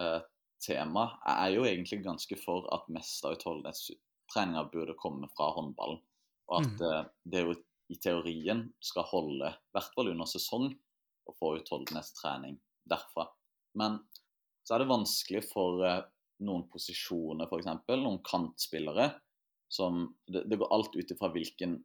[0.00, 0.20] eh,
[0.64, 1.04] tema.
[1.26, 6.00] Jeg er jo egentlig ganske for at mest av utholdenhetstreninga burde komme fra håndballen.
[6.50, 6.86] Og at Mm.
[6.88, 7.54] eh, det jo
[7.90, 10.70] i teorien skal holde, i hvert fall under sesong,
[11.26, 12.56] og få utholdenhetstrening
[12.90, 13.26] derfra.
[13.78, 13.98] Men
[14.66, 16.04] så er det vanskelig for eh,
[16.46, 17.68] noen posisjoner, f.eks.
[17.98, 19.10] Noen kantspillere.
[19.70, 21.76] som Det, det går alt ut ifra hvilken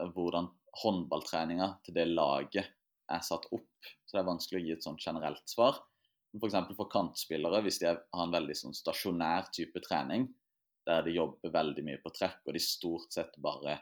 [0.00, 0.48] eh, hvordan
[0.82, 2.70] håndballtreninga til det laget
[3.12, 3.90] er satt opp.
[4.04, 5.80] Så det er vanskelig å gi et sånt generelt svar.
[6.36, 6.54] F.eks.
[6.54, 10.28] For, for kantspillere, hvis de har en veldig sånn stasjonær type trening,
[10.84, 13.78] der de jobber veldig mye på trekk, og de stort sett bare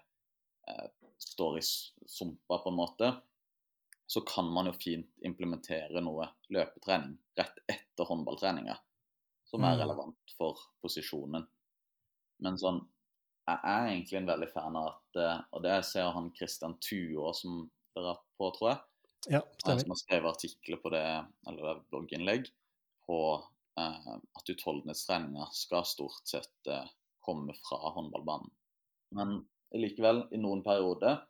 [1.18, 3.12] står i sumpa, på en måte,
[4.07, 8.77] så kan man jo fint implementere noe løpetrening rett etter håndballtreninga,
[9.48, 9.81] som er Mm.
[9.81, 11.46] relevant for posisjonen.
[12.40, 12.88] Men sånn
[13.48, 16.75] Jeg er egentlig en veldig fan av at eh, Og det ser jeg han Christian
[16.79, 18.79] Tuå som dere har på, tror jeg.
[19.35, 21.03] Ja, Han som har skrevet artikler på det,
[21.48, 22.53] eller det er blogginnlegg,
[23.07, 23.18] på
[23.79, 24.07] eh,
[24.38, 26.87] at utholdenhetstreninga skal stort sett eh,
[27.20, 28.51] komme fra håndballbanen.
[29.11, 31.22] Men likevel, i noen perioder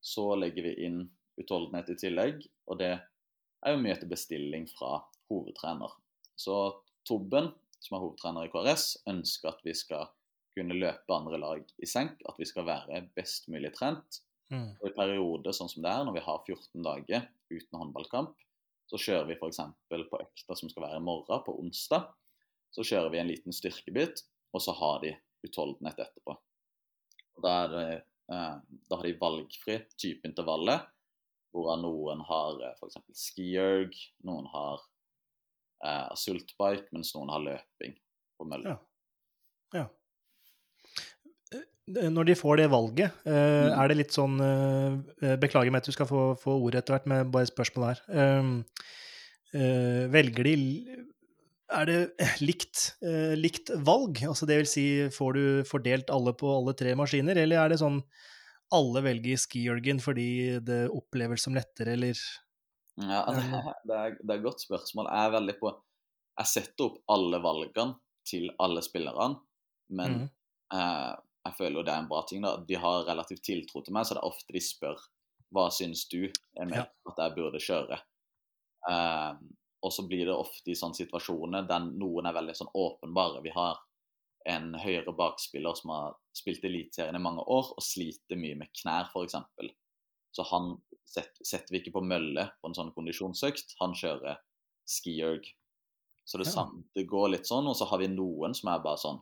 [0.00, 1.00] så legger vi inn
[1.40, 4.98] utholdenhet i tillegg, og det er jo mye etter bestilling fra
[5.30, 5.92] hovedtrener.
[6.36, 6.56] Så
[7.08, 10.08] Tobben, som er hovedtrener i KRS, ønsker at vi skal
[10.56, 14.20] kunne løpe andre lag i senk, at vi skal være best mulig trent.
[14.50, 14.74] Mm.
[14.80, 18.34] Og i perioder sånn som det er, når vi har 14 dager uten håndballkamp,
[18.90, 19.60] så kjører vi f.eks.
[19.86, 22.08] på økta som skal være i morgen, på onsdag.
[22.74, 25.14] Så kjører vi en liten styrkebit, og så har de
[25.46, 26.34] utholdenhet etterpå.
[27.40, 28.56] Og da, er eh,
[28.90, 30.84] da har de valgfri typeintervallet,
[31.50, 32.98] hvor hvorav noen har eh, f.eks.
[33.16, 33.96] skierg,
[34.28, 34.82] noen har
[35.88, 37.96] eh, sultbike, mens noen har løping
[38.36, 38.76] på mølle.
[38.76, 39.80] Ja.
[39.80, 39.86] Ja.
[41.56, 43.32] Eh, Når de får det valget, eh,
[43.70, 43.72] Mm.
[43.82, 47.06] er det litt sånn eh, Beklager meg at du skal få, få ordet etter hvert,
[47.10, 48.02] men bare et spørsmål her.
[48.38, 48.64] Um,
[49.54, 50.54] eh, velger de
[51.70, 51.98] Er det
[52.42, 54.18] likt, eh, likt valg?
[54.26, 57.80] Altså det vil si, får du fordelt alle på alle tre maskiner, eller er det
[57.82, 58.00] sånn
[58.74, 62.18] alle velger skijørgen fordi det oppleves som lettere, eller
[63.00, 65.08] Ja, det, er, det er et godt spørsmål.
[65.10, 65.72] Jeg er veldig på
[66.40, 69.40] Jeg setter opp alle valgene til alle spillerne,
[69.96, 70.28] men mm.
[70.76, 71.14] eh,
[71.46, 72.44] jeg føler jo det er en bra ting.
[72.44, 72.56] da.
[72.66, 75.00] De har relativt tiltro til meg, så det er ofte de spør
[75.50, 76.28] hva syns du,
[76.60, 76.86] Emil, Ja.
[77.10, 77.98] at jeg burde kjøre.
[78.90, 79.32] Eh,
[79.82, 83.40] og så blir det ofte i sånne situasjoner der noen er veldig sånn åpenbare.
[83.44, 83.78] Vi har
[84.48, 89.08] en høyre bakspiller som har spilt Eliteserien i mange år og sliter mye med knær,
[89.12, 89.36] f.eks.
[90.32, 90.74] Så han
[91.10, 94.38] setter vi ikke på mølle på en sånn kondisjonsøkt, han kjører
[94.88, 95.48] skierg.
[96.24, 96.52] Så det, Ja.
[96.52, 99.20] sam- det går litt sånn, og så har vi noen som er bare sånn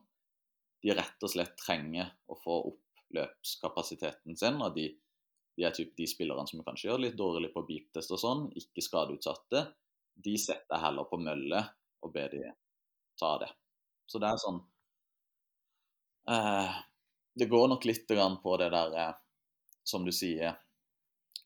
[0.81, 2.81] De rett og slett trenger å få opp
[3.13, 4.85] løpskapasiteten sin, og de,
[5.57, 8.85] de er typ de spillerne som kanskje gjør litt dårlig på beep-test og sånn, ikke
[8.85, 9.65] skadeutsatte,
[10.25, 11.63] de setter jeg heller på mølle
[12.05, 12.45] og ber de
[13.19, 13.51] ta det.
[14.09, 14.61] Så det er sånn
[16.31, 16.79] eh,
[17.39, 19.15] Det går nok litt på det der, eh,
[19.85, 20.57] som du sier,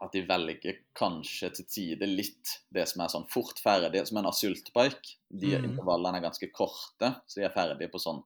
[0.03, 4.31] at de velger kanskje til tide litt det som er sånn fort ferdig, som en
[4.33, 5.19] asyltbike.
[5.31, 5.65] De Mm.
[5.71, 8.23] intervallene er ganske korte, så de er ferdige på sånn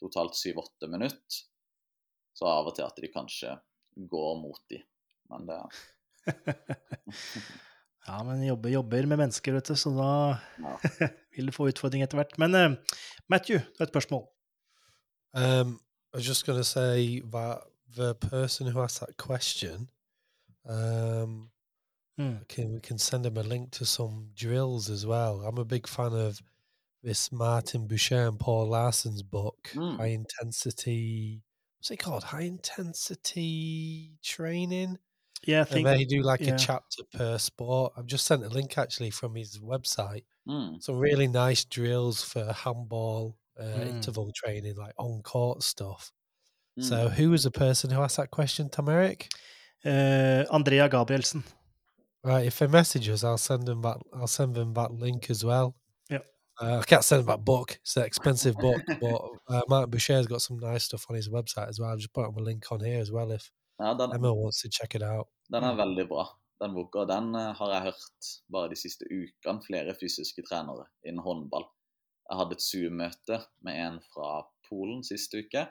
[0.00, 1.42] totalt 7-8 minutter.
[2.32, 3.60] Så av og til at de kanskje
[3.96, 4.82] går mot de.
[5.28, 5.60] Men det
[8.08, 10.10] Ja, men jobber, jobber med mennesker, vet du, så da
[10.64, 10.76] ja.
[11.36, 12.38] vil du få utfordring etter hvert.
[12.40, 12.70] Men eh,
[13.28, 14.24] Matthew, du har et spørsmål.
[15.34, 15.80] Um,
[16.14, 17.58] I was just going to say that
[17.96, 19.90] the person who asked that question,
[20.68, 21.50] um,
[22.18, 22.48] Mm.
[22.48, 25.40] can we can send him a link to some drills as well.
[25.46, 26.40] I'm a big fan of
[27.04, 29.96] this Martin Boucher and Paul Larson's book, Mm.
[29.98, 31.42] High Intensity.
[31.78, 32.24] What's it called?
[32.24, 34.98] High Intensity Training.
[35.46, 36.54] Yeah, I And think they do like yeah.
[36.54, 37.92] a chapter per sport.
[37.96, 40.24] I've just sent a link actually from his website.
[40.48, 40.82] Mm.
[40.82, 43.88] Some really nice drills for handball uh, Mm.
[43.88, 46.12] interval training, like on court stuff.
[46.78, 46.84] Mm.
[46.84, 49.28] So, who was the person who asked that question, Tom Eric?
[49.84, 51.44] eh, Andrea Gabrielsen.
[52.24, 53.98] Right, if they message us, I'll send them that.
[54.12, 55.76] I'll send them that link as well.
[56.10, 56.26] Yep.
[56.60, 57.78] Uh, I can't send them that book.
[57.82, 61.68] It's an expensive book, but uh, Martin Boucher's got some nice stuff on his website
[61.68, 61.90] as well.
[61.90, 64.10] I'll just put up a link on here as well if Ja, den,
[64.74, 65.28] check it out.
[65.48, 66.24] Den er veldig bra,
[66.60, 67.04] den boka.
[67.06, 69.62] Den eh, har jeg hørt bare de siste ukene.
[69.64, 71.68] Flere fysiske trenere innen håndball.
[72.28, 75.62] Jeg hadde et Zoom-møte med en fra Polen sist uke,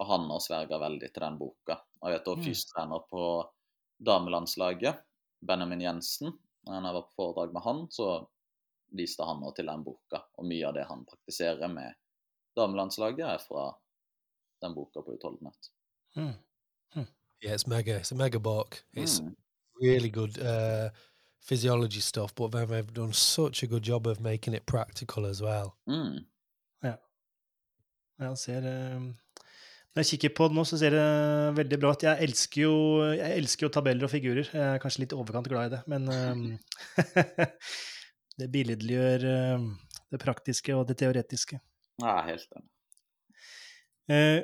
[0.00, 1.76] og han har sverga veldig til den boka.
[2.00, 2.46] Og jeg vet også Mm.
[2.46, 3.24] fystrener på
[4.00, 5.02] damelandslaget,
[5.44, 6.32] Benjamin Jensen.
[6.64, 8.06] Når jeg var på foredrag med han, så
[8.96, 10.22] viste han nå til den boka.
[10.38, 11.94] Og mye av det han praktiserer med
[12.56, 13.66] damelandslaget, er fra
[14.62, 15.70] den boka på utholdenhet.
[16.16, 16.34] Mm.
[17.42, 17.96] Yeah, it's mega.
[17.96, 18.82] It's a mega book.
[18.94, 19.34] It's Mm.
[19.80, 20.90] really good uh,
[21.40, 25.40] physiology stuff, but then they've done such a good job of making it practical as
[25.42, 25.76] well.
[25.88, 26.26] Mm.
[28.20, 29.00] Jeg ser eh,
[29.90, 31.04] Når jeg kikker på det nå, så ser det
[31.56, 32.02] veldig bra ut.
[32.04, 32.74] Jeg elsker jo,
[33.16, 34.46] jeg elsker jo tabeller og figurer.
[34.52, 36.44] Jeg er kanskje litt overkant glad i det, men um,
[38.38, 39.64] det billedliggjør eh,
[40.12, 41.58] det praktiske og det teoretiske.
[42.04, 42.70] Er helt enig.
[44.10, 44.38] Eh,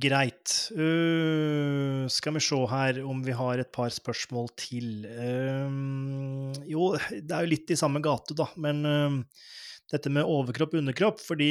[0.00, 0.54] greit.
[0.74, 5.06] Uh, skal vi se her om vi har et par spørsmål til.
[5.06, 9.18] Uh, jo, det er jo litt i samme gate, da, men uh,
[9.88, 11.48] dette med overkropp og underkropp, fordi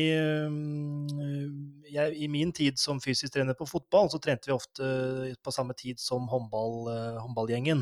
[1.90, 4.90] jeg, i min tid som fysisk trener på fotball, så trente vi ofte
[5.42, 6.86] på samme tid som håndball,
[7.18, 7.82] håndballgjengen.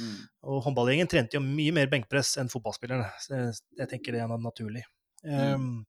[0.00, 0.14] Mm.
[0.48, 3.10] Og håndballgjengen trente jo mye mer benkpress enn fotballspillerne.
[3.20, 4.86] Så jeg, jeg tenker det er naturlig.
[5.20, 5.82] Mm.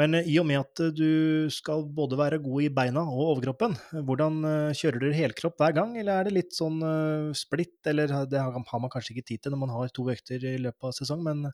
[0.00, 3.24] Men eh, i og med at eh, du skal både være god i beina og
[3.34, 3.76] overkroppen,
[4.06, 6.80] hvordan eh, kjører dere helkropp hver gang, eller er det litt sånn
[7.38, 10.56] splitt, eller det har man kanskje ikke tid til når man har to økter i
[10.62, 11.46] løpet av sesong, men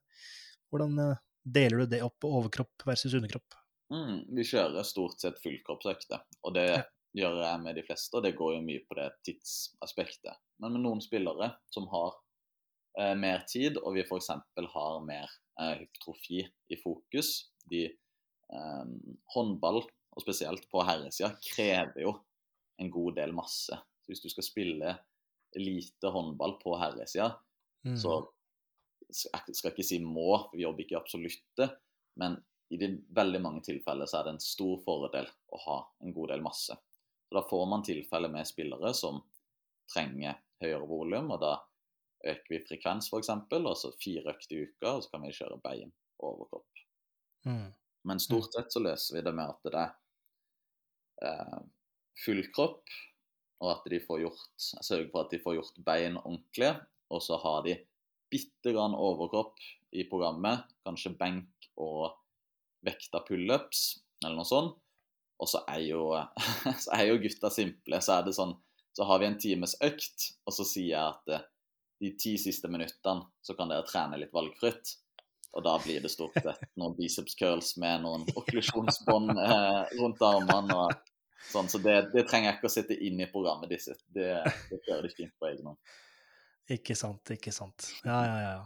[0.70, 3.58] hvordan deler du det opp overkropp versus underkropp?
[3.90, 6.82] Mm, vi kjører stort sett fullkroppsøkter, og det Ja.
[7.16, 8.14] gjør jeg med de fleste.
[8.16, 10.36] Og det går jo mye på det tidsaspektet.
[10.62, 12.12] Men med noen spillere som har
[13.00, 14.28] eh, mer tid, og vi f.eks.
[14.76, 15.26] har mer
[15.58, 17.88] eh, hypotrofi i fokus de,
[18.52, 22.16] eh, Håndball, og spesielt på herresida, krever jo
[22.80, 23.76] en god del masse.
[24.02, 24.96] Så hvis du skal spille
[25.60, 27.32] lite håndball på herresida,
[27.82, 27.96] Mm.
[27.96, 28.12] så
[29.08, 31.66] jeg skal ikke si må, for vi jobber ikke i absolutte,
[32.20, 32.34] men
[32.70, 36.28] i de veldig mange tilfeller så er det en stor fordel å ha en god
[36.34, 36.76] del masse.
[36.76, 39.22] Så Da får man tilfeller med spillere som
[39.92, 41.54] trenger høyere volum, og da
[42.26, 45.60] øker vi frekvens f.eks., og så fire økter i uka, og så kan vi kjøre
[45.64, 46.84] bein og overkropp.
[47.46, 47.72] Mm.
[48.08, 49.92] Men stort sett så løser vi det med at det er
[51.28, 51.58] eh,
[52.24, 52.88] full kropp,
[53.60, 56.72] og at de får gjort Jeg sørger for at de får gjort bein ordentlig,
[57.12, 57.76] og så har de
[58.30, 59.58] bitte grann overkropp
[59.92, 62.14] i programmet, kanskje benk og
[62.86, 64.78] vekta pullups, eller noe sånt.
[65.40, 66.04] Og så er jo,
[66.84, 68.00] så er jo gutta simple.
[68.04, 68.52] Så er det sånn
[68.96, 71.44] Så har vi en times økt, og så sier jeg at eh,
[72.02, 74.96] de ti siste minuttene så kan dere trene litt valgfritt.
[75.56, 80.76] Og da blir det stort sett noen biceps curls med noen okklusjonsbånd eh, rundt armene.
[80.76, 80.92] og
[81.50, 83.70] sånn, Så det, det trenger jeg ikke å sitte inn i programmet.
[83.72, 83.96] Disse.
[84.14, 84.28] Det,
[84.70, 85.80] det kjører de fint på egen hånd.
[86.70, 87.88] Ikke sant, ikke sant.
[88.06, 88.60] Ja, ja, ja.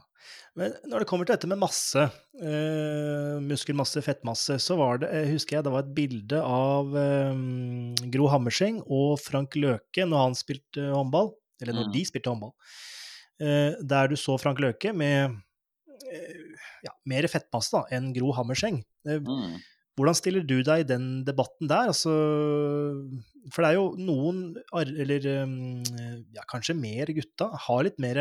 [0.61, 2.03] Men når det kommer til dette med masse,
[2.37, 7.41] eh, muskelmasse, fettmasse, så var det, jeg husker jeg, det var et bilde av eh,
[8.13, 11.33] Gro Hammerseng og Frank Løke når han spilte håndball,
[11.63, 11.93] eller når Mm.
[11.97, 12.53] de spilte håndball,
[13.41, 15.37] eh, der du så Frank Løke med
[16.13, 16.44] eh,
[16.85, 18.83] ja, mer fettmasse da, enn Gro Hammerseng.
[19.09, 19.57] Eh, Mm.
[19.97, 21.89] hvordan stiller du deg i den debatten der?
[21.93, 22.11] Altså,
[23.53, 24.41] for det er jo noen,
[24.75, 25.83] eller um,
[26.35, 28.21] ja, kanskje mer gutta, har litt mer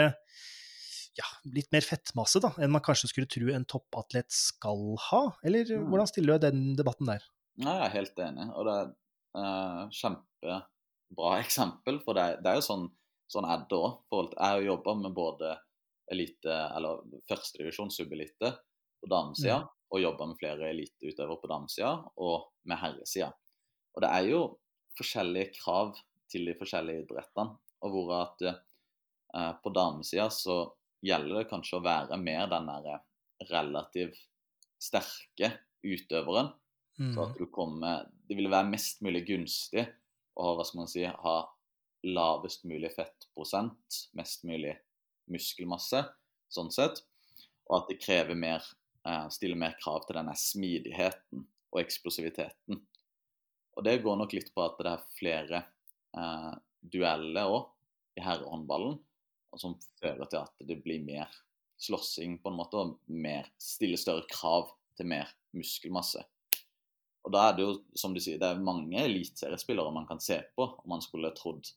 [1.13, 5.23] ja, litt mer fettmasse da, enn man kanskje skulle tro en toppatlet skal ha?
[5.45, 5.89] Eller Mm.
[5.91, 7.21] hvordan stiller du deg i den debatten der?
[7.61, 8.87] Jeg er helt enig, og det er
[9.37, 11.99] uh, kjempebra eksempel.
[12.05, 12.87] For det, det er jo sånn,
[13.29, 13.99] sånn er det òg.
[14.33, 15.51] Jeg har jobba med både
[16.13, 18.51] elite, eller førstedivisjonssubelite
[19.03, 19.69] på damesida, Mm.
[19.93, 23.31] og jobba med flere eliteutøvere på damesida og med herresida.
[23.95, 24.39] Og det er jo
[24.97, 25.95] forskjellige krav
[26.31, 28.41] til de forskjellige idrettene, og hvor at
[29.35, 30.71] eh, på damesida så
[31.03, 32.99] gjelder det kanskje å være mer den der
[33.51, 34.17] relativt
[34.81, 35.51] sterke
[35.83, 36.53] utøveren.
[36.93, 37.17] Så Mm.
[37.31, 39.87] at du kommer Det ville være mest mulig gunstig
[40.37, 41.47] å hva skal man si, ha
[42.05, 44.77] lavest mulig fettprosent, mest mulig
[45.31, 46.03] muskelmasse,
[46.51, 47.03] sånn sett.
[47.69, 48.63] Og at det krever mer
[49.07, 52.81] eh, Stiller mer krav til denne smidigheten og eksplosiviteten.
[53.73, 55.63] Og det går nok litt på at det er flere
[56.17, 56.51] eh,
[56.83, 58.99] dueller òg i herrehåndballen,
[59.57, 61.29] som fører til at det blir mer
[61.81, 66.21] slåssing på en måte, og mer, stiller større krav til mer muskelmasse.
[67.23, 70.41] Og da er det jo, som du sier, det er mange eliteseriespillere man kan se
[70.57, 71.71] på, og man skulle trodd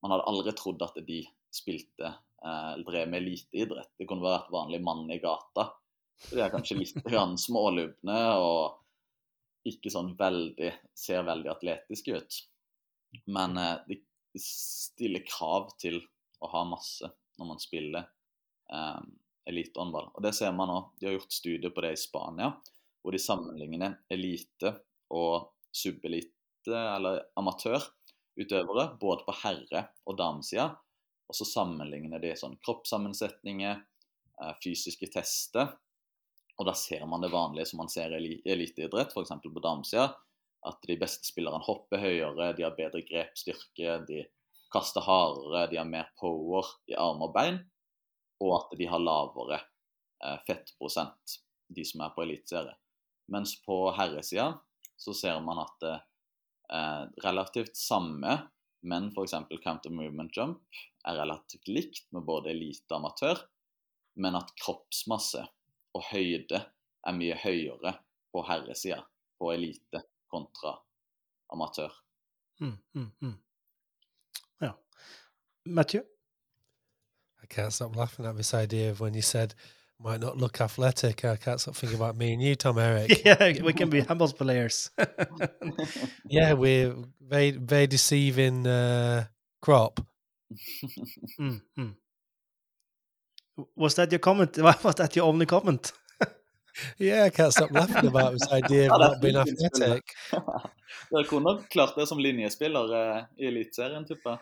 [0.00, 1.18] Man hadde aldri trodd at de
[1.52, 2.14] spilte
[2.44, 3.92] eller drev med eliteidrett.
[3.98, 5.70] Det kunne vært vanlig mann i gata.
[6.20, 7.10] Så de er kanskje litt
[7.46, 8.80] smålubne og
[9.68, 12.38] ikke sånn veldig Ser veldig atletiske ut.
[13.32, 14.00] Men eh, de
[14.40, 15.98] stiller krav til
[16.40, 17.08] å ha masse
[17.40, 18.04] når man spiller
[18.72, 19.00] eh,
[19.50, 20.10] elitehåndball.
[20.14, 20.80] Og det ser man nå.
[21.00, 22.52] De har gjort studier på det i Spania,
[23.00, 24.74] hvor de sammenligner elite
[25.16, 26.36] og subelite,
[26.68, 30.68] eller amatørutøvere, både på herre- og damesida.
[31.30, 33.78] Og så sammenligner de sånn kroppssammensetninger,
[34.42, 35.76] eh, fysiske tester.
[36.58, 39.30] Og da ser man det vanlige som man ser i eli- eliteidrett, f.eks.
[39.44, 40.08] på damesida.
[40.66, 44.24] At de beste spillerne hopper høyere, de har bedre grepsstyrke, de
[44.74, 47.62] kaster hardere, de har mer power i arm og bein.
[48.42, 49.60] Og at de har lavere
[50.24, 51.38] eh, fettprosent,
[51.70, 52.74] de som er på eliteserie.
[53.30, 54.52] Mens på herresida
[54.98, 55.96] så ser man at det
[56.74, 58.36] er relativt samme,
[58.82, 59.34] men f.eks.
[59.64, 63.42] counter movement jump er relativt likt med både elite og amatør,
[64.20, 65.42] men at kroppsmasse
[65.96, 67.94] og høyde er mye høyere
[68.32, 69.02] på herresida,
[69.38, 70.76] på elite, kontra
[71.52, 71.92] amatør.
[72.60, 73.36] Mm, mm, mm.
[74.60, 74.72] Ja.
[75.64, 76.02] Matthew?
[77.42, 79.54] I can't stop laughing at this idea of when you said
[80.02, 81.24] might not look athletic.
[81.24, 83.22] I can't stop thinking about me and you, Tom Eric.
[83.24, 84.90] yeah, we can be handball players.
[86.28, 89.26] yeah, we're very, very deceiving uh,
[89.60, 90.00] crop.
[91.38, 91.94] Mm, mm.
[93.76, 94.56] Was that your comment?
[94.84, 95.92] Was that your only comment?
[96.98, 99.86] Yeah, I can't stop laughing about this idea of det not being fint innspill, det.
[99.86, 100.70] athletic.
[101.10, 104.38] Dere kunne nok klart det som linjespiller eh, i Eliteserien, tipper jeg.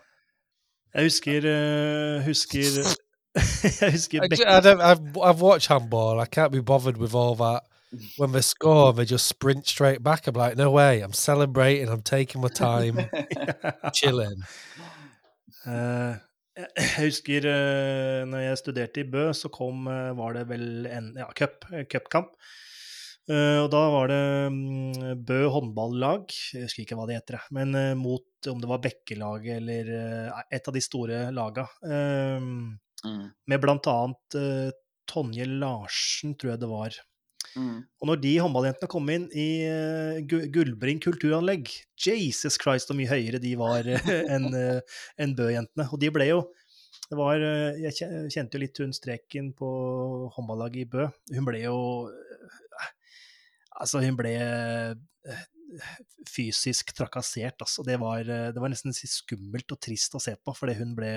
[0.95, 2.85] Jeg husker eh, Husker
[3.81, 6.21] Jeg husker I, I I've, I've watched handball.
[6.21, 7.63] I can't be bothered with all that.
[8.19, 10.27] When they score, they just sprint straight back.
[10.27, 11.01] I'm like, no way.
[11.01, 11.89] I'm celebrating.
[11.89, 13.09] I'm taking my time,
[13.95, 14.43] chilling.
[15.67, 16.17] Uh,
[16.77, 21.15] jeg husker uh, når jeg studerte i Bø, så kom, uh, var det vel en
[21.17, 22.35] ja, cup, cupkamp.
[23.29, 27.77] Eh, og da var det um, Bø håndballag, jeg husker ikke hva det heter, men
[27.77, 31.67] uh, mot om det var Bekkelaget eller uh, et av de store laga.
[33.07, 34.71] Mm, med blant annet eh,
[35.09, 36.97] Tonje Larsen, tror jeg det var.
[37.55, 37.77] mm.
[38.01, 41.71] Og når de håndballjentene kom inn i uh, Gullbring kulturanlegg
[42.05, 45.89] Jesus Christ, så mye høyere de var uh, enn uh, en Bø-jentene.
[45.89, 46.47] Og de ble jo
[47.09, 47.41] det var,
[47.81, 49.69] Jeg kjente jo litt hun streken på
[50.35, 51.07] håndballaget i Bø.
[51.33, 51.79] Hun ble jo
[53.79, 54.33] Altså, hun ble
[56.29, 57.85] fysisk trakassert, altså.
[57.87, 61.13] Det var, det var nesten skummelt og trist å se på, fordi hun ble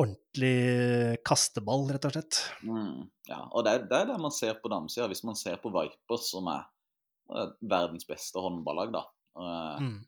[0.00, 2.38] ordentlig kasteball, rett og slett.
[2.66, 5.08] Mm, ja, og det er, det er det man ser på damesida.
[5.12, 6.64] Hvis man ser på Vipers, som er
[7.36, 9.04] eh, verdens beste håndballag, da,
[9.38, 9.98] eh, Mm.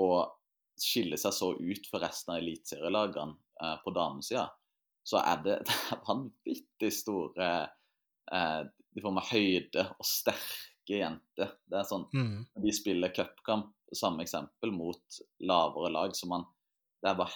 [0.00, 0.36] og
[0.80, 4.46] skiller seg så ut for resten av eliteserielagene eh, på damesida,
[5.04, 7.50] så er det, det er vanvittig store
[8.32, 8.62] eh,
[8.94, 11.52] De får med høyde og sterke jenter.
[11.70, 12.46] Det er sånn Mm.
[12.64, 16.46] de spiller cupkamp, samme eksempel, mot lavere lag, så man
[17.02, 17.32] Det er bare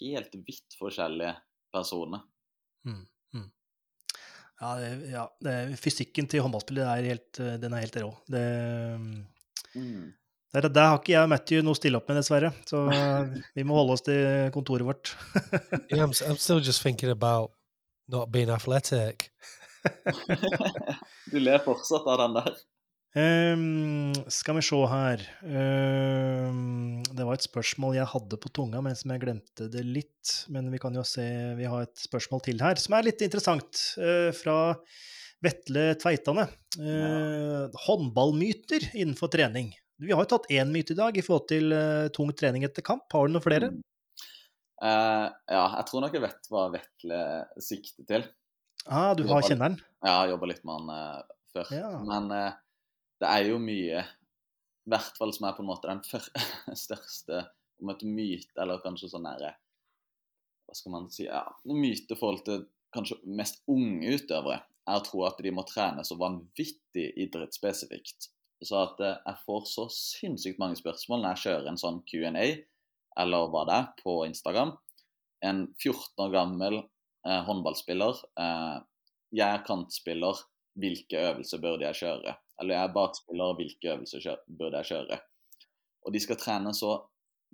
[0.00, 1.34] helt vidt forskjellige
[1.74, 2.22] personer.
[2.88, 3.02] Mm,
[3.34, 3.48] mm.
[4.60, 8.12] Ja, det, ja det, fysikken til håndballspillet er helt, eh, den er helt rå.
[8.26, 8.44] Det,
[9.76, 10.14] Mm.
[10.54, 12.48] det, det har ikke jeg og Matthew noe å stille opp med, dessverre.
[12.66, 12.86] Så
[13.58, 15.12] vi må holde oss til kontoret vårt.
[15.92, 17.52] Yeah, I'm, I'm still just thinking about
[18.08, 19.28] not being athletic.
[21.30, 22.56] du ler fortsatt av den der.
[23.16, 28.98] Ehm, skal vi se her um, Det var et spørsmål jeg hadde på tunga, men
[28.98, 30.34] som jeg glemte det litt.
[30.52, 31.24] Men vi kan jo se,
[31.56, 33.80] vi har et spørsmål til her, som er litt interessant.
[33.96, 34.76] Uh, fra
[35.44, 36.48] Vetle Tveitane.
[36.82, 39.70] Eh, Håndballmyter innenfor trening.
[40.02, 42.82] Vi har jo tatt én myte i dag i forhold til uh, tung trening etter
[42.86, 43.06] kamp.
[43.14, 43.70] Har du noen flere?
[43.70, 43.84] Mm.
[44.78, 47.22] Eh, ja, jeg tror nok jeg vet hva Vetle
[47.62, 48.26] sikter til.
[48.86, 49.78] Ah, du har kjenneren?
[50.02, 51.22] Jeg har jobba litt med han
[51.54, 51.70] før.
[51.74, 51.90] Ja.
[52.02, 52.30] Men
[53.18, 56.26] det er jo mye I hvert fall som er på en måte den før,
[56.86, 57.44] største
[57.82, 59.52] om et myte, eller kanskje sånn nære
[60.66, 65.04] Hva skal man si ja, Myte i forhold til kanskje mest unge utøvere er å
[65.04, 68.30] tro at de må trene så vanvittig idrettsspesifikt.
[68.64, 72.46] Så at eh, jeg får så sinnssykt mange spørsmål når jeg kjører en sånn Q&A,
[73.20, 74.72] eller hva det er, på Instagram.
[75.44, 78.22] En 14 år gammel eh, håndballspiller.
[78.40, 78.76] Eh,
[79.36, 80.46] jeg er kantspiller.
[80.78, 82.36] Hvilke øvelser burde jeg kjøre?
[82.60, 83.54] Eller jeg er bakspiller.
[83.58, 85.20] Hvilke øvelser burde jeg kjøre?
[86.06, 86.94] Og de skal trene så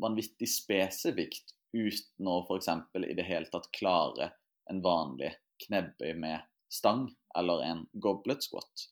[0.00, 2.70] vanvittig spesifikt uten å f.eks.
[3.02, 4.30] i det hele tatt klare
[4.70, 5.32] en vanlig
[5.66, 8.88] knebbøy med stang eller en goblet squat.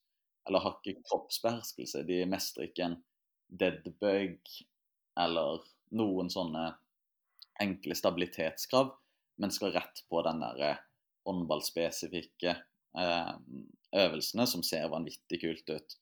[0.48, 2.02] Eller har ikke kroppsbeherskelse.
[2.06, 2.98] De mestrer ikke en
[3.46, 4.38] deadbug
[5.20, 5.62] eller
[5.94, 6.72] noen sånne
[7.62, 8.90] enkle stabilitetskrav,
[9.38, 10.72] men skal rett på den derre
[11.28, 12.54] håndballspesifikke
[12.98, 13.32] eh,
[13.92, 15.98] øvelsene som ser vanvittig kult ut.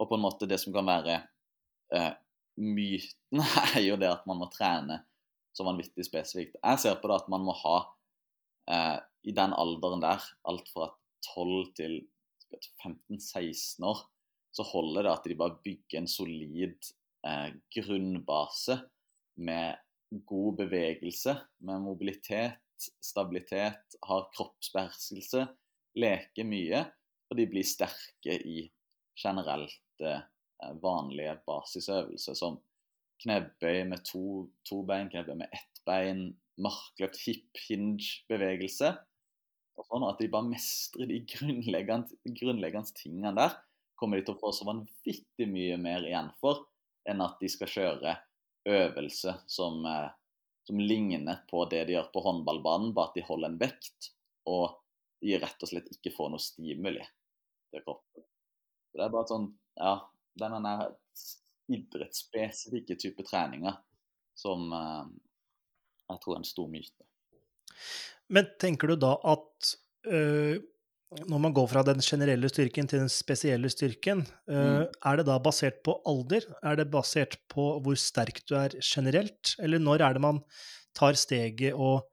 [0.00, 1.18] Og på en måte det som kan være
[1.94, 2.12] eh,
[2.60, 3.42] myten,
[3.76, 5.02] er jo det at man må trene
[5.56, 6.56] så vanvittig spesifikt.
[6.62, 7.76] Jeg ser på det at man må ha
[8.70, 8.96] eh,
[9.28, 10.88] i den alderen der, alt fra
[11.34, 11.98] 12 til
[12.80, 14.00] 15-16 år,
[14.50, 16.90] så holder det at de bare bygger en solid
[17.26, 18.80] eh, grunnbase
[19.40, 19.78] med
[20.26, 21.36] god bevegelse,
[21.66, 22.58] med mobilitet,
[23.04, 25.44] stabilitet, har kroppsbeherskelse,
[26.00, 26.82] leker mye,
[27.30, 28.64] og de blir sterke i
[29.20, 29.76] generelt
[30.06, 32.58] eh, vanlige basisøvelser som
[33.20, 36.30] knebøy med to, to bein, knebøy med ett bein,
[36.60, 38.94] markløft, hip hinge-bevegelse.
[39.80, 43.56] Og sånn at de bare mestrer de grunnleggende, grunnleggende tingene der,
[44.00, 46.64] kommer de til å få så vanvittig mye mer igjen for
[47.08, 48.14] enn at de skal kjøre
[48.68, 50.10] øvelser som, eh,
[50.68, 54.12] som ligner på det de gjør på håndballbanen, bare at de holder en vekt,
[54.48, 54.76] og
[55.20, 57.04] de rett og slett ikke får noe stimuli
[57.72, 58.24] til kroppen.
[58.90, 59.48] Så det er bare et sånn,
[59.80, 59.94] ja,
[60.40, 60.74] denne
[61.70, 63.76] idrettsspesifikke type treninger
[64.38, 65.04] som eh,
[66.10, 67.06] jeg tror er en stor myte.
[68.30, 69.70] Men tenker du da at
[70.10, 70.58] øh,
[71.26, 74.84] når man går fra den generelle styrken til den spesielle styrken, øh, Mm.
[75.10, 76.46] er det da basert på alder?
[76.62, 79.56] Er det basert på hvor sterk du er generelt?
[79.58, 80.38] Eller når er det man
[80.94, 82.06] tar steget og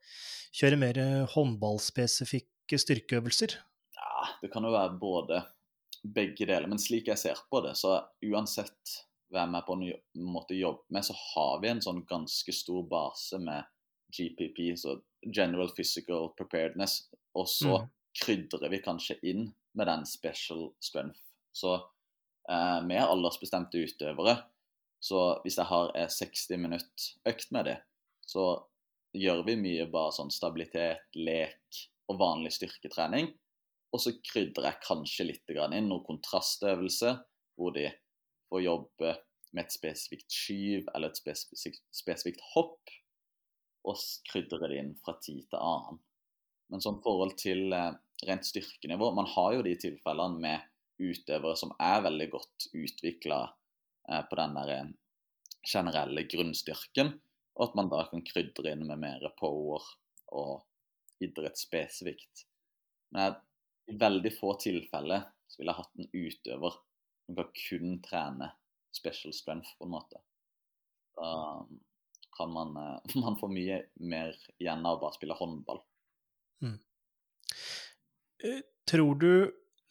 [0.57, 0.97] kjører mer
[1.33, 3.57] håndballspesifikke styrkeøvelser?
[3.97, 5.43] Ja, det kan jo være både
[6.03, 8.95] begge deler, men slik jeg ser på det, så uansett
[9.33, 13.39] hvem jeg på en måte jobber med, så har vi en sånn ganske stor base
[13.43, 13.65] med
[14.15, 15.01] GPP, så
[15.35, 17.89] General Physical Preparedness, og så Mm.
[18.23, 21.19] krydrer vi kanskje inn med den special strength.
[21.53, 21.75] Så
[22.49, 24.37] eh, med aldersbestemte utøvere,
[24.99, 27.77] så hvis jeg har en 60 minutt økt med det,
[28.25, 28.63] så
[29.13, 31.59] gjør vi mye bare sånn stabilitet, lek
[32.09, 33.33] og vanlig styrketrening.
[33.97, 37.15] Og så krydrer jeg kanskje litt inn noen kontrastøvelse,
[37.57, 37.87] hvor de
[38.45, 39.13] får jobbe
[39.57, 42.91] med et spesifikt skyv eller et spesifikt, spesifikt hopp,
[43.89, 43.97] og
[44.29, 45.97] krydrer det inn fra tid til annen.
[46.69, 47.95] Men sånn forhold til eh,
[48.27, 50.65] rent styrkenivå Man har jo de tilfellene med
[50.99, 54.93] utøvere som er veldig godt utvikla eh, på den der eh,
[55.67, 57.15] generelle grunnstyrken,
[57.57, 59.89] og at man da kan krydre inn med mer power
[60.37, 62.45] og idrettsspesifikt.
[63.09, 63.37] Men jeg,
[63.87, 66.79] i veldig få tilfeller så ville jeg hatt en utøver
[67.27, 68.49] som kan kun trene
[68.95, 70.19] special strength, på en måte.
[71.17, 71.29] Da
[72.37, 75.81] kan man, eh, man få mye mer igjen av å bare spille håndball.
[76.63, 76.77] Mm.
[78.87, 79.31] Tror du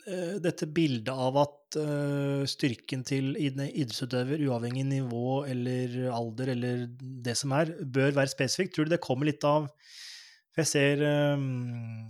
[0.06, 6.86] eh, dette bildet av at eh, styrken til id- idrettsutøver, uavhengig nivå eller alder eller
[7.26, 9.68] det som er, bør være spesifikt, tror du det kommer litt av
[10.56, 11.02] jeg ser
[11.36, 12.06] um,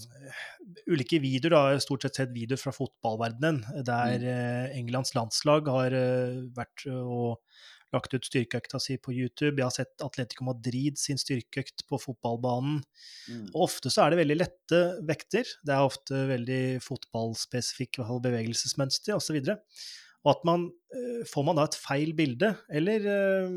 [0.86, 5.66] ulike videoer, da, jeg har stort sett sett videoer fra fotballverdenen, der eh, Englands landslag
[5.72, 7.40] har uh, vært og
[7.94, 9.57] lagt ut styrkeøkta si på YouTube.
[9.61, 12.80] Jeg har sett Atletico Madrid sin styrkeøkt på fotballbanen.
[13.30, 13.44] Mm.
[13.53, 15.53] Og ofte så er det veldig lette vekter.
[15.62, 19.38] Det er ofte veldig fotballspesifikk bevegelsesmønster osv.
[19.38, 19.80] Og,
[20.26, 20.68] og at man
[21.28, 23.57] Får man da et feil bilde, eller eh,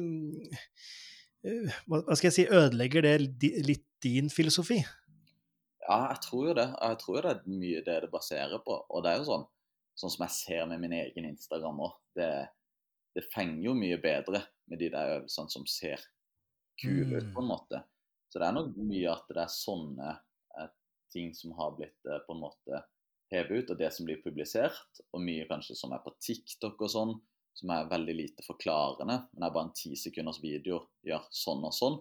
[1.44, 3.14] hva skal jeg si, ødelegger det
[3.64, 4.80] litt din filosofi?
[5.86, 6.68] Ja, jeg tror jo det.
[6.76, 8.76] Jeg tror jo det er mye det det baserer på.
[8.90, 9.46] Og det er jo sånn,
[9.98, 11.96] sånn som jeg ser med min egen Instagram òg.
[12.20, 12.30] Det,
[13.16, 16.04] det fenger jo mye bedre med de der øvelsene som ser
[16.80, 17.82] kule ut, på en måte.
[18.30, 20.12] Så det er nok mye at det er sånne
[20.60, 20.70] eh,
[21.14, 22.84] ting som har blitt eh, på en måte
[23.34, 26.94] hevet ut, og det som blir publisert, og mye kanskje som er på TikTok og
[26.94, 27.16] sånn,
[27.60, 31.76] som er veldig lite forklarende, men er bare en ti sekunders video, gjør sånn og
[31.76, 31.98] sånn,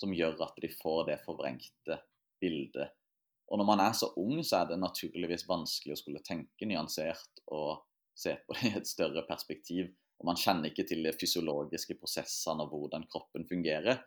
[0.00, 2.00] som gjør at de får det forvrengte
[2.40, 2.94] bildet
[3.46, 7.44] og når man er så ung, så er det naturligvis vanskelig å skulle tenke nyansert
[7.54, 7.84] og
[8.16, 9.92] se på det i et større perspektiv.
[10.18, 14.00] Og man kjenner ikke til de fysiologiske prosessene og hvordan kroppen fungerer.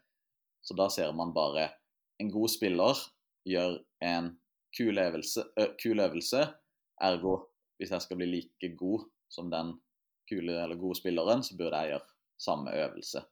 [0.65, 1.69] Så da ser man bare
[2.19, 2.99] en god spiller
[3.47, 4.33] gjør en
[4.75, 6.43] kul øvelse, ø, kul øvelse
[7.01, 7.37] ergo
[7.79, 9.71] hvis jeg skal bli like god som den
[10.29, 12.07] kule eller gode spilleren, så burde jeg gjøre
[12.39, 13.23] samme øvelse.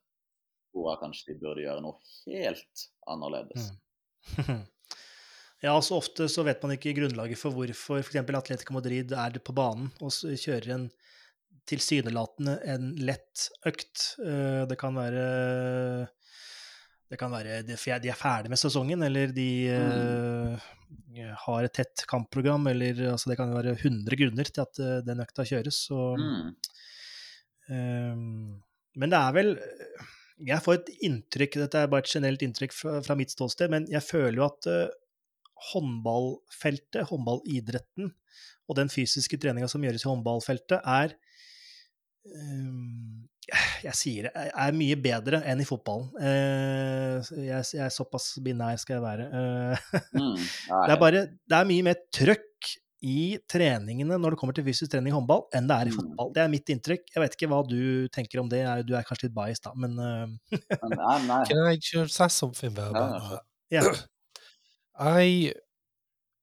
[0.76, 1.96] Hvor jeg kanskje de burde gjøre noe
[2.28, 3.70] helt annerledes.
[4.38, 4.66] Mm.
[5.66, 8.20] Ja, så ofte så vet man ikke grunnlaget for hvorfor f.eks.
[8.38, 10.84] Atletico Madrid er på banen og kjører en
[11.68, 14.04] tilsynelatende en lett økt.
[14.22, 15.24] Eh, Det kan være
[17.10, 17.74] det kan være de
[18.12, 20.68] er ferdig med sesongen, eller de eh,
[21.48, 25.24] har et tett kampprogram, eller altså det kan være 100 grunner til at eh, den
[25.24, 25.88] økta kjøres.
[25.88, 26.52] Så, Mm.
[27.74, 28.58] Ehm,
[28.98, 29.50] men det er vel
[30.48, 33.88] Jeg får et inntrykk, dette er bare et generelt inntrykk fra, fra mitt ståsted, men
[33.90, 34.92] jeg føler jo at eh,
[35.72, 38.12] håndballfeltet, håndballidretten,
[38.70, 41.16] og den fysiske treninga som gjøres i håndballfeltet, er
[42.30, 43.26] ehm,
[43.82, 46.10] jeg sier det, er mye bedre enn i fotballen.
[46.20, 49.30] Eh, jeg, jeg er såpass binær skal jeg være.
[49.32, 50.36] Eh, Mm.
[50.38, 52.70] Det er bare Det er mye mer trøkk
[53.02, 55.98] i treningene når det kommer til fysisk trening i håndball, enn det er i Mm.
[56.00, 56.32] fotball.
[56.34, 57.04] Det er mitt inntrykk.
[57.14, 58.64] Jeg vet ikke hva du tenker om det.
[58.88, 61.44] Du er kanskje litt biased, da, men uh, men, nei, nei.
[61.46, 63.30] Can I just ask something about sure.
[63.30, 63.44] that?
[63.70, 63.84] ja.
[65.00, 65.54] I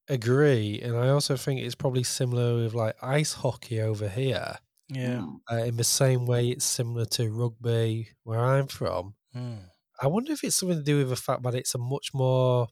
[0.07, 4.57] agree, and I also think it's probably similar with like ice hockey over here.
[4.89, 5.19] ja.
[5.19, 5.39] Mm.
[5.51, 9.15] Uh, in the same way, it's similar to rugby where I'm from.
[9.35, 9.63] Mm.
[10.01, 12.67] I wonder if it's something to do with the fact that it's a much more,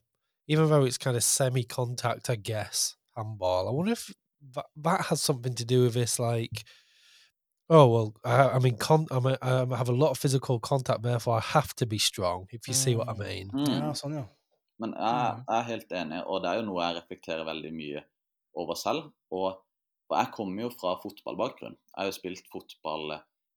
[0.46, 3.68] even though it's kind of semi-contact, I guess, handball.
[3.68, 4.10] I wonder if
[4.54, 6.64] that, that has something to do with this, like,
[7.70, 11.02] oh well, I, I mean, con, I'm a, I have a lot of physical contact,
[11.02, 12.46] therefore I have to be strong.
[12.52, 13.18] If you see what I Mm.
[13.18, 13.50] mean.
[13.54, 13.68] Mm.
[13.80, 14.24] ja, sånn, ja.
[14.78, 15.44] Men jeg, Mm.
[15.48, 18.04] jeg er helt enig, og det er jo noe jeg reflekterer veldig mye
[18.56, 19.12] over selv.
[19.30, 19.60] Og
[20.10, 21.72] og jeg kommer jo fra fotballbakgrunn.
[21.72, 23.14] Jeg har jo spilt fotball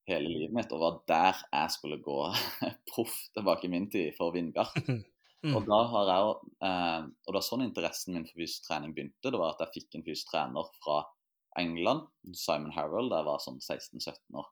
[0.08, 2.32] hele livet mitt, og var der jeg skulle gå
[2.90, 4.72] proff tilbake i min tid for Vindbjart.
[5.46, 5.54] Mm.
[5.54, 6.30] Og da har jeg
[6.66, 9.30] eh, Og det var sånn interessen min for fysisk trening begynte.
[9.30, 10.96] Det var at jeg fikk en fysisk trener fra
[11.58, 14.48] England, Simon Harrell, da jeg var sånn 16-17 år.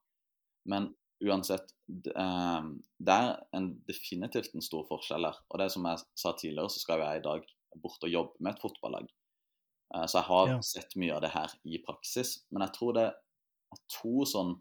[0.70, 0.88] Men
[1.22, 2.62] uansett, eh,
[3.02, 5.38] det er en, definitivt en stor forskjell her.
[5.50, 7.46] Og det som jeg sa tidligere, så skal jeg i dag
[7.82, 9.08] bort og jobbe med et fotballag.
[9.94, 10.60] Eh, så jeg har Ja.
[10.62, 12.44] sett mye av det her i praksis.
[12.50, 14.54] Men jeg tror det er to sånn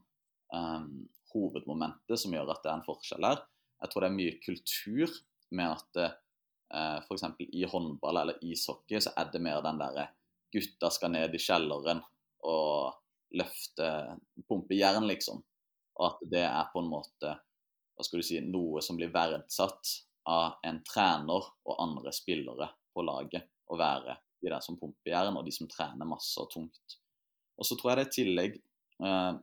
[0.53, 0.85] eh,
[1.33, 3.45] hovedmomenter som gjør at det er en forskjell her.
[3.81, 5.09] Jeg tror det er mye kultur
[5.55, 7.25] med at eh, f.eks.
[7.39, 10.09] i håndball eller ishockey så er det mer den derre
[10.55, 12.01] gutta skal ned i kjelleren
[12.45, 12.93] og
[13.35, 13.89] løfte
[14.47, 15.41] pumpe jern, liksom.
[15.99, 17.33] Og at det er på en måte
[17.95, 19.91] hva skal du si, noe som blir verdsatt
[20.27, 23.47] av en trener og andre spillere på laget.
[23.71, 26.97] Å være de der som pumper jern, og de som trener masse og tungt.
[27.55, 28.57] Og så tror jeg det er i tillegg,
[29.07, 29.37] eh,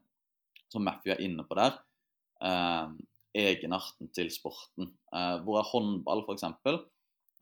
[0.73, 1.81] som Matthew er inne på der,
[2.45, 2.93] eh,
[3.35, 4.91] egenarten til sporten.
[5.15, 6.45] Eh, hvor er håndball, f.eks.,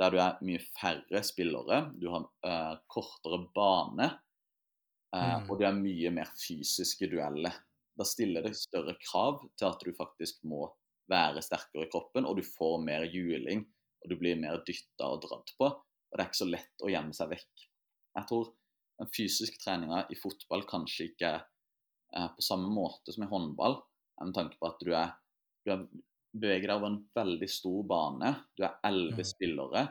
[0.00, 4.06] der du er mye færre spillere, du har eh, kortere bane,
[5.14, 5.50] eh, Mm.
[5.50, 7.52] og du er mye mer fysiske dueller.
[7.98, 10.68] Da stiller det større krav til at du faktisk må
[11.10, 13.64] være sterkere i kroppen, og du får mer juling,
[14.00, 15.66] og du blir mer dytta og dratt på.
[15.66, 17.66] Og det er ikke så lett å gjemme seg vekk.
[18.16, 18.52] Jeg tror
[19.00, 21.42] den fysiske treninga i fotball kanskje ikke er
[22.14, 23.80] eh, på samme måte som i håndball,
[24.20, 25.12] med tanke på at du er
[25.70, 25.86] du er,
[26.40, 28.34] beveger deg over en veldig stor bane.
[28.58, 29.30] Du er elleve Mm.
[29.30, 29.86] spillere.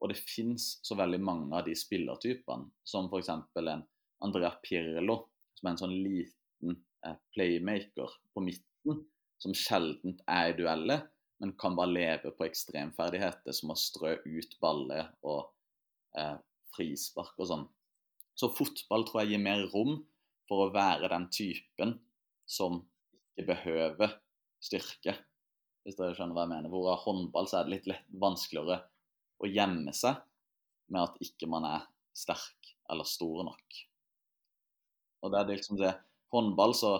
[0.00, 3.28] Og det fins så veldig mange av de spillertypene, som f.eks.
[3.32, 3.84] en
[4.22, 5.22] Andrea Pirlo,
[5.56, 9.04] som er en sånn liten eh, playmaker på midten,
[9.40, 11.06] som sjelden er i dueller,
[11.40, 15.50] men kan bare leve på ekstremferdigheter som å strø ut baller og
[16.16, 16.36] eh,
[16.76, 17.66] frispark og sånn.
[18.36, 19.98] Så fotball tror jeg gir mer rom
[20.48, 21.96] for å være den typen
[22.48, 22.82] som
[23.36, 24.16] ikke behøver
[24.66, 25.16] styrke,
[25.86, 26.72] hvis dere skjønner hva jeg mener.
[26.72, 28.80] Hvor av håndball så er det litt lett, vanskeligere
[29.38, 30.22] å gjemme seg
[30.92, 31.86] med at ikke man er
[32.16, 33.82] sterk eller stor nok.
[35.24, 35.94] Og det er liksom det
[36.34, 36.90] Håndball, så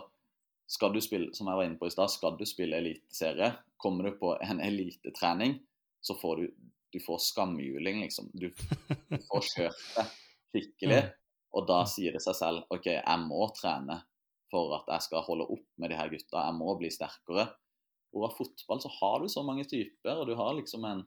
[0.70, 4.06] skal du spille, som jeg var inne på i stad, skal du spille eliteserie, kommer
[4.06, 5.56] du på en elitetrening,
[5.98, 6.46] så får du
[6.94, 8.30] du får skamjuling, liksom.
[8.32, 8.46] Du,
[9.08, 10.04] du får kjørt det
[10.54, 11.00] skikkelig.
[11.56, 13.98] Og da sier det seg selv OK, jeg må trene
[14.50, 16.44] for at jeg skal holde opp med de her gutta.
[16.46, 17.48] Jeg må bli sterkere.
[18.16, 21.02] Og av fotball så har du så mange typer, og du har liksom en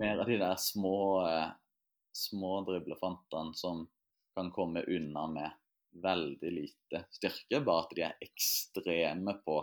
[0.00, 0.96] mer av de der små,
[1.28, 1.52] eh,
[2.14, 3.84] små driblefantene som
[4.34, 5.50] kan komme unna med
[6.02, 9.60] veldig lite styrke, bare at de er ekstreme på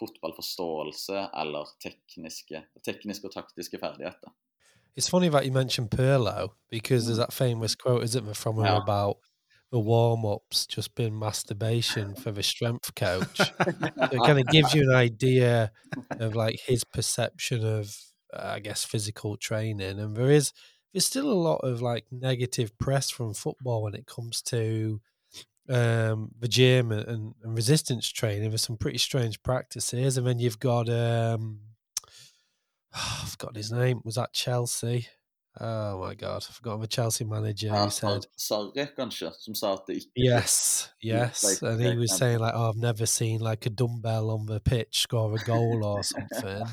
[0.00, 4.32] fotballforståelse eller tekniske, tekniske og taktiske ferdigheter.
[4.96, 8.64] It's funny that you mentioned Perlo because there's that famous quote, isn't there, from him
[8.64, 8.82] Yeah.
[8.82, 9.16] about
[9.72, 13.40] the warm ups just been masturbation for the strength coach.
[13.40, 15.72] it kind of gives you an idea
[16.20, 17.96] of like his perception of,
[18.34, 19.98] uh, I guess, physical training.
[19.98, 20.52] And there is
[20.92, 25.00] there's still a lot of like negative press from football when it comes to
[25.70, 28.50] um the gym and, and, and resistance training.
[28.50, 31.60] There's some pretty strange practices, and then you've got um
[32.94, 34.02] I forgot his name.
[34.04, 35.08] Was that Chelsea?
[35.60, 39.82] Oh my god, I forgot the Chelsea manager who said Sarri, kanskje, som sa at
[40.16, 41.60] Yes, yes.
[41.60, 45.00] and he was saying like, "Oh, I've never seen like a dumbbell on the pitch
[45.00, 46.64] score a goal or something."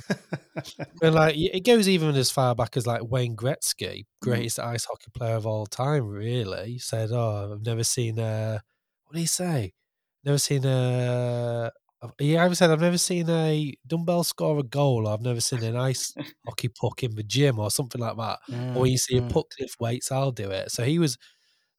[1.02, 5.12] and like, it goes even as far back as like Wayne Gretzky, greatest ice hockey
[5.14, 6.08] player of all time.
[6.08, 8.64] Really said, "Oh, I've never seen a
[9.04, 9.74] what did he say?
[10.24, 11.72] Never seen a."
[12.18, 15.64] He either said, "I've never seen a dumbbell score a goal," or "I've never seen
[15.64, 18.40] an ice hockey puck in the gym," or something like that.
[18.74, 20.72] Or when you see a Mm, puck lift weights, I'll do it.
[20.72, 21.18] So he was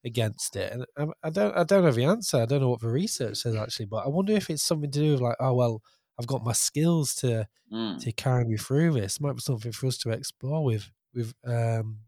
[0.05, 2.37] against it, and I, I don't, I don't know the answer.
[2.37, 4.99] I don't know what the research says actually, but I wonder if it's something to
[4.99, 5.81] do with like, oh well,
[6.19, 7.99] I've got my skills to mm.
[7.99, 9.19] to carry me through this.
[9.21, 11.99] Might be something for us to explore with with um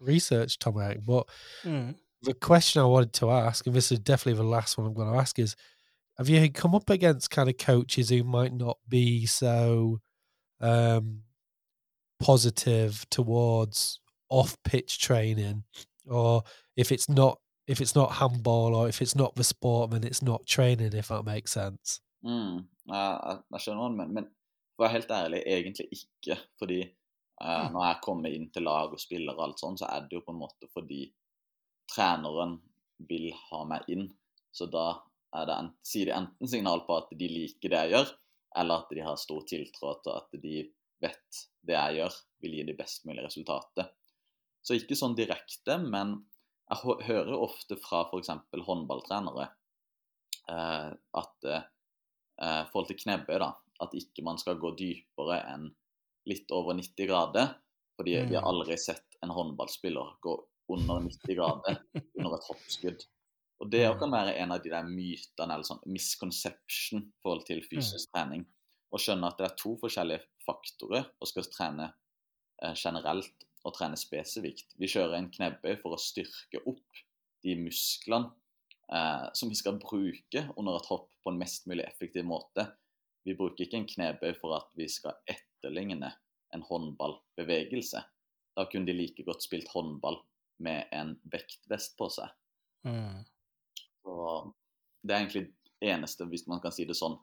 [0.00, 1.00] research, Tom Eric.
[1.06, 1.28] But
[1.64, 1.94] mm.
[2.22, 5.12] the question I wanted to ask, and this is definitely the last one I'm going
[5.12, 5.56] to ask, is:
[6.20, 10.00] Have you come up against kind of coaches who might not be so
[10.60, 11.22] um,
[12.18, 15.64] positive towards off-pitch training,
[16.06, 16.42] or
[16.76, 20.20] if it's not if it's not handball, or if it's not the sport, then it's
[20.20, 20.92] not training.
[20.92, 22.02] If that makes sense.
[22.22, 22.68] Mm.
[22.86, 24.28] Jeg, jeg, skjønner hva du men
[24.76, 26.36] for å være helt ærlig, egentlig ikke.
[26.60, 30.04] Fordi eh, når jeg kommer inn til lag og spiller og alt sånn, så er
[30.04, 31.06] det jo på en måte fordi
[31.88, 32.58] treneren
[33.08, 34.10] vil ha meg inn.
[34.52, 34.90] Så da
[35.32, 38.12] det en, sier de enten signal på at de liker det jeg gjør,
[38.60, 40.54] eller at de har stor tiltro til at de
[41.00, 43.92] vet det jeg gjør, vil gi de best mulige resultatet.
[44.62, 46.16] Så ikke sånn direkte, men
[46.70, 48.30] jeg hører ofte fra f.eks.
[48.66, 49.46] håndballtrenere
[50.50, 50.90] eh,
[51.22, 55.70] at eh, forhold til knebøy, da, at ikke man skal gå dypere enn
[56.28, 57.54] litt over 90 grader.
[58.00, 58.48] Fordi vi har Mm.
[58.48, 60.34] aldri sett en håndballspiller gå
[60.72, 61.80] under 90 grader
[62.18, 63.02] under et hoppskudd.
[63.60, 67.44] Og det også kan være en av de der mytene, eller sånn misconception i forhold
[67.48, 68.46] til fysisk trening.
[68.90, 71.90] Å skjønne at det er to forskjellige faktorer å skal trene
[72.64, 74.72] eh, generelt og trene spesifikt.
[74.80, 77.02] Vi kjører en knebøy for å styrke opp
[77.44, 78.32] de musklene
[78.92, 82.64] eh, som vi skal bruke under et hopp på en mest mulig effektiv måte.
[83.28, 86.14] Vi bruker ikke en knebøy for at vi skal etterligne
[86.56, 88.00] en håndballbevegelse.
[88.56, 90.18] Da kunne de like godt spilt håndball
[90.64, 92.32] med en vektvest på seg.
[92.88, 93.20] Mm.
[94.00, 94.14] Så
[95.02, 95.46] det er egentlig
[95.80, 97.18] det eneste, hvis man kan si det sånn,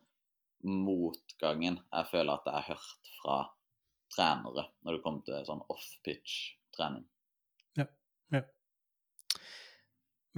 [0.65, 3.38] motgangen jeg føler at jeg har hørt fra
[4.13, 7.03] trenere når det kommer til sånn off-pitch-trening.
[7.78, 7.86] Ja,
[8.34, 8.41] ja.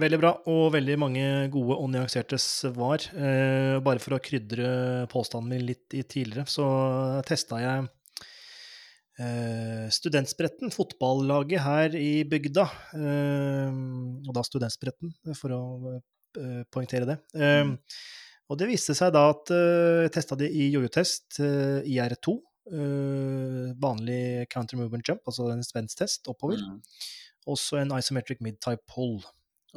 [0.00, 3.04] Veldig bra, og veldig mange gode og nyanserte svar.
[3.12, 6.68] Eh, bare for å krydre påstanden min litt i tidligere, så
[7.28, 7.88] testa jeg
[9.20, 12.64] eh, Studentspretten, fotballaget her i bygda.
[12.96, 13.76] Eh,
[14.24, 15.62] og da Studentspretten, for å
[16.70, 17.18] poengtere det.
[17.34, 17.76] Eh,
[18.50, 22.34] og det viste seg da at eh, jeg testa det i jojo-test, eh, IR2.
[22.74, 26.58] eh, vanlig counter movement jump, altså en svensk-test oppover.
[26.58, 26.80] Mm.
[27.50, 29.20] Også en isometric mid-type pull.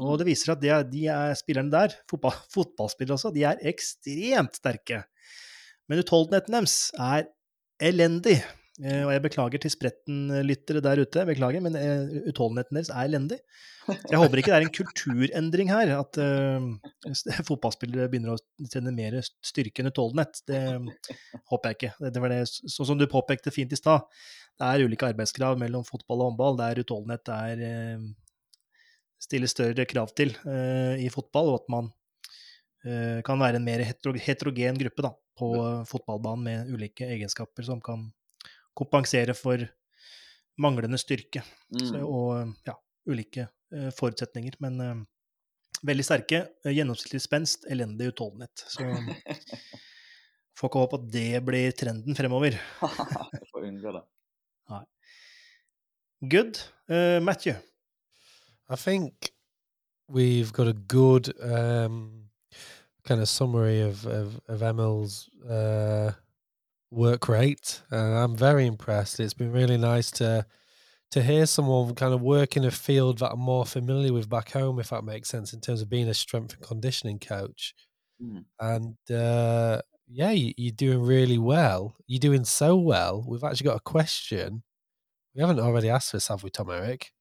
[0.02, 3.46] Og det viser seg at de, er, de er spillerne der, fotball, fotballspillere også, de
[3.46, 5.04] er ekstremt sterke.
[5.90, 7.30] Men utholdenheten deres er
[7.84, 8.40] elendig.
[8.82, 13.38] Eh, og jeg beklager til spretten-lyttere der ute, beklager, men eh, utholdenheten deres er elendig.
[13.86, 19.20] Jeg håper ikke det er en kulturendring her, at eh, fotballspillere begynner å trene mer
[19.46, 20.42] styrke enn utholdenhet.
[20.50, 20.64] Det
[21.52, 22.10] håper jeg ikke.
[22.10, 24.08] Det var det, sånn som du påpekte fint i stad,
[24.58, 26.58] det er ulike arbeidskrav mellom fotball og håndball.
[26.58, 28.10] Det er utholdenhet, er eh,
[29.24, 31.92] stille større krav til uh, i fotball, og at man
[32.84, 35.54] eh, kan være en mer heterogen gruppe da, på
[35.90, 38.10] fotballbanen med ulike egenskaper som kan
[38.76, 39.62] kompensere for
[40.62, 41.42] manglende styrke
[41.74, 42.06] så, Mm.
[42.06, 42.74] og ja,
[43.10, 44.54] ulike uh, forutsetninger.
[44.62, 44.96] Men uh,
[45.84, 46.44] veldig sterke.
[46.66, 48.64] eh, Gjennomsnittlig spenst, elendig utholdenhet.
[48.70, 48.86] Så
[50.58, 52.56] får ikke håpe at det blir trenden fremover.
[53.52, 54.04] Får unngå det.
[56.30, 56.60] Good.
[56.90, 57.56] Uh, Matthew.
[58.70, 59.32] I think
[60.08, 62.30] we've got a good um,
[63.04, 66.12] kind of summary of of, of Emil's uh,
[66.94, 69.20] work rate, and I'm very impressed.
[69.20, 70.46] It's been really nice to
[71.12, 74.52] to hear someone kind of work in a field that I'm more familiar with back
[74.52, 77.76] home, if that makes sense, in terms of being a strength and conditioning coach.
[78.20, 78.46] Mm.
[78.60, 81.96] And uh, yeah, you, you're doing really well.
[82.08, 83.24] You're doing so well.
[83.28, 84.64] We've actually got a question.
[85.36, 87.12] We haven't already asked this, have we, Tom Eric?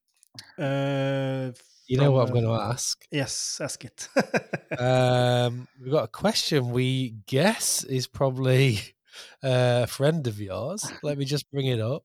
[0.58, 1.52] Uh,
[1.86, 3.04] You know what I'm going uh, to ask.
[3.10, 4.08] Yes, ask it.
[4.78, 8.80] um, we've got a question we guess is probably
[9.42, 10.92] a friend of yours.
[11.02, 12.04] Let me just bring it up.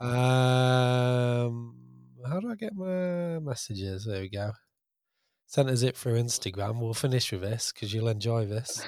[0.00, 1.74] Um,
[2.26, 4.04] how do I get my messages?
[4.04, 4.52] There we go.
[5.46, 6.80] Sent us it through Instagram.
[6.80, 8.86] We'll finish with this because you'll enjoy this,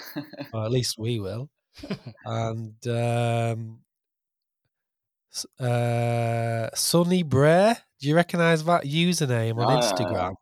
[0.53, 1.49] or at least we will.
[2.27, 3.81] And um,
[5.61, 9.79] uh, Sonny Brer, do you recognize that username on ja.
[9.79, 10.35] Instagram?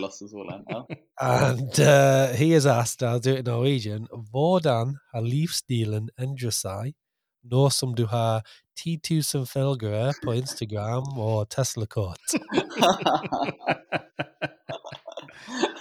[0.00, 0.64] Lasse Solheim.
[0.68, 0.84] Ja.
[1.20, 6.94] And uh, he has asked, I'll do it in Norwegian, hvordan har livsstilen endret seg
[7.42, 8.42] nå som du har
[8.78, 9.00] 10
[9.34, 12.20] 000 følgere på Instagram og Tesla-kort?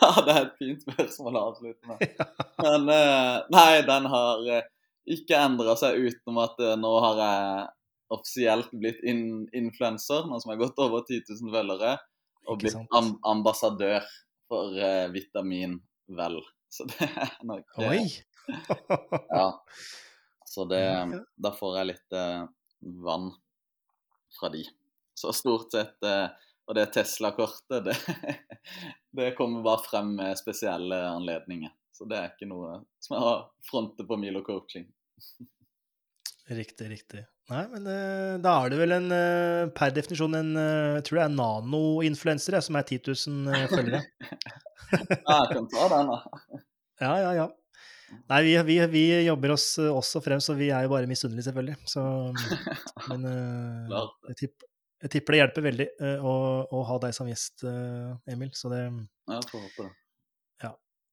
[0.01, 1.97] ja, det er et fint spørsmål å avslutte med.
[2.65, 4.65] Men uh, nei, den har eh,
[5.11, 7.69] ikke endra seg utenom at nå har jeg
[8.11, 11.95] offisielt blitt in influenser, nå som har gått over 10 000 følgere,
[12.49, 12.91] og blitt sant?
[12.97, 14.05] am ambassadør
[14.51, 15.77] for uh, Vitamin
[16.11, 16.41] Vel.
[16.71, 17.87] Så det er nok det.
[17.87, 18.03] Oi!
[19.29, 19.61] Ja.
[20.49, 20.81] Så det
[21.39, 22.47] Da får jeg litt uh,
[23.05, 23.29] vann
[24.39, 24.65] fra de.
[25.15, 26.33] Så stort sett uh,
[26.67, 27.95] Og det Tesla-kortet, det,
[29.17, 31.71] det kommer bare frem med spesielle anledninger.
[31.95, 34.87] Så det er ikke noe som jeg har frontet på Milo coaching.
[36.49, 37.21] Riktig, riktig.
[37.51, 41.19] Nei, men eh, da er det vel en eh, per definisjon en eh, Jeg tror
[41.19, 44.03] det er nano-influenser som er 10 000 eh, følgere.
[44.91, 46.57] Ja, jeg kan ta den, da.
[47.01, 47.45] Ja, ja, ja.
[48.27, 51.77] Nei, vi, vi, vi jobber oss også frem, så vi er jo bare misunnelige, selvfølgelig.
[51.87, 52.03] Så,
[53.13, 54.67] men jeg, tipper,
[55.05, 55.87] jeg tipper det hjelper veldig
[56.19, 56.35] å,
[56.67, 57.63] å ha deg som gjest,
[58.29, 58.51] Emil.
[58.51, 59.95] Så det ja, Jeg får håpe det.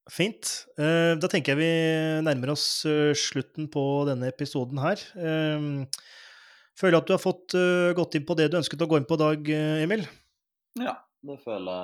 [0.09, 0.65] Fint.
[0.79, 5.01] Eh, Da tenker jeg vi nærmer oss eh, slutten på denne episoden her.
[5.13, 5.87] Føler
[6.79, 9.05] Føler at du har fått eh, gått inn på det du ønsket å gå inn
[9.09, 10.05] på i dag, eh, Emil?
[10.79, 10.93] Ja,
[11.27, 11.81] det føler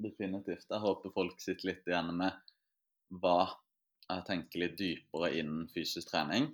[0.00, 0.64] jeg definitivt.
[0.70, 2.32] Jeg håper folk sitter litt igjen med
[3.20, 3.50] hva
[4.08, 6.48] jeg tenker litt dypere innen fysisk trening.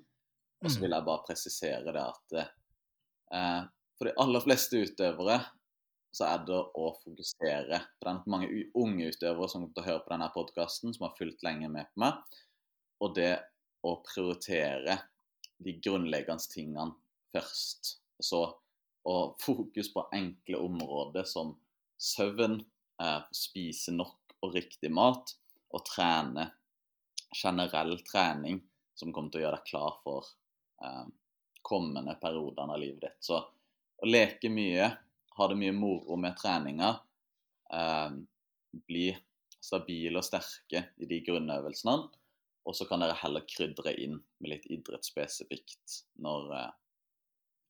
[0.61, 0.83] Og så Mm.
[0.83, 2.35] vil jeg bare presisere det at
[3.33, 3.63] eh,
[3.97, 5.39] for de aller fleste utøvere
[6.11, 8.49] så er det å fokusere på den mange
[8.79, 11.91] unge utøvere som kommer til å høre på denne podkasten, som har fulgt lenge med
[11.93, 12.41] på meg,
[13.01, 13.33] og det
[13.87, 14.99] å prioritere
[15.61, 16.97] de grunnleggende tingene
[17.33, 17.97] først.
[18.21, 18.43] Så
[19.09, 21.55] og fokus på enkle områder som
[22.01, 22.61] søvn,
[23.03, 25.35] eh, spise nok og riktig mat,
[25.71, 26.51] og trene
[27.37, 28.61] generell trening
[28.95, 30.27] som kommer til å gjøre deg klar for
[30.85, 31.07] eh,
[31.63, 33.19] kommende periodene av livet ditt.
[33.21, 34.91] Så å leke mye,
[35.41, 36.93] ha det mye moro med treninga,
[37.73, 38.11] eh,
[38.87, 39.07] bli
[39.61, 41.97] stabile og sterke i de grunnøvelsene,
[42.69, 46.69] og så kan dere heller krydre inn med litt idrettsspesifikt når eh,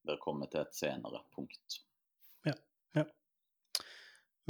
[0.09, 1.81] dere kommer til et senere punkt.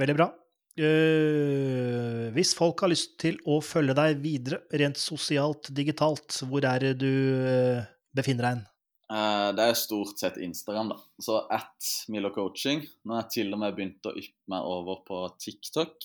[0.01, 0.31] Veldig bra.
[0.79, 6.85] Uh, hvis folk har lyst til å følge deg videre, rent sosialt, digitalt, hvor er
[6.85, 7.83] det du eh,
[8.15, 8.63] befinner deg hen?
[9.11, 10.97] Eh, det er stort sett Instagram, da.
[11.19, 12.83] Så at Milo Coaching.
[13.03, 15.97] Nå har jeg til og med begynt å yppe meg over på TikTok.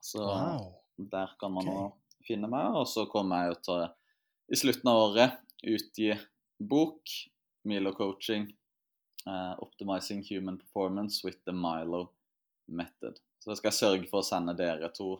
[0.00, 0.70] Så Wow.
[0.96, 1.74] der kan man okay.
[1.74, 2.72] nå finne meg.
[2.78, 3.88] Og så kommer jeg jo til
[4.48, 5.36] i slutten av året
[5.68, 6.14] utgi
[6.58, 7.02] bok,
[7.68, 8.48] Milo Coaching.
[9.28, 12.06] Uh, Optimizing Human Performance with the Milo
[12.68, 13.18] Method.
[13.42, 15.18] Så jeg skal sørge for å sende dere to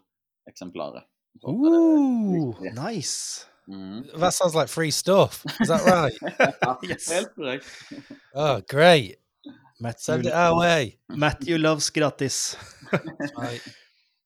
[0.49, 1.05] eksemplarer.
[1.45, 3.45] Ooh, nice.
[3.69, 4.19] Mm.
[4.19, 5.45] That sounds like free stuff.
[5.61, 6.17] Is that right?
[6.89, 7.11] Yes.
[7.11, 7.67] Helt korrekt.
[8.35, 9.17] oh, great.
[9.81, 10.99] Matthew, Send it our way.
[11.09, 12.57] Matthew loves gratis.
[13.37, 13.61] Right.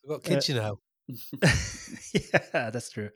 [0.02, 0.78] We've got kids, you know.
[2.14, 3.10] yeah, that's true.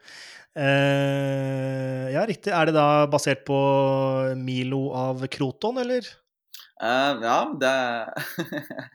[0.57, 2.53] Uh, ja, riktig.
[2.53, 3.57] Er det da basert på
[4.37, 6.05] Milo av Kroton, eller?
[6.77, 7.73] Uh, ja, det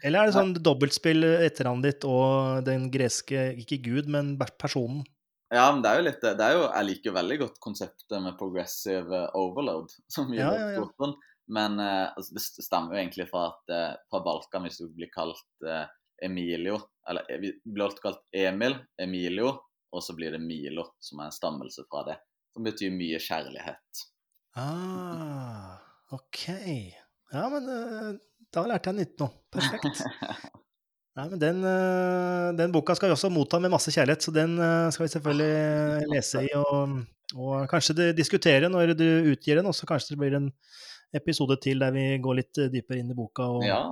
[0.05, 5.01] Eller er det sånn dobbeltspill etternavnet ditt og den greske, ikke gud, men personen?
[5.51, 8.37] Ja, men det er jo litt det er jo, Jeg liker veldig godt konseptet med
[8.39, 11.11] progressive overload, som gjør Ja, ja, ja.
[11.51, 15.11] Men eh, altså, det stammer jo egentlig fra at eh, på Balkan, hvis du blir
[15.11, 15.83] kalt eh,
[16.23, 16.77] Emilio
[17.09, 19.57] Eller vi blir alltid kalt Emil, Emilio,
[19.91, 22.15] og så blir det Milo, som er en stammelse fra det.
[22.53, 24.03] Som betyr mye kjærlighet.
[24.55, 25.81] Ah,
[26.15, 26.45] ok.
[27.33, 27.67] Ja, men
[28.53, 29.31] da lærte jeg nytt nå.
[29.51, 30.05] Perfekt.
[31.20, 34.53] Nei, men den, eh, den boka skal vi også motta med masse kjærlighet, så den
[34.55, 37.01] eh, skal vi selvfølgelig lese i og,
[37.36, 40.47] og kanskje diskutere når du utgir den, og så kanskje det blir en
[41.16, 43.84] episode til der vi går litt eh, dypere inn i boka og Ja,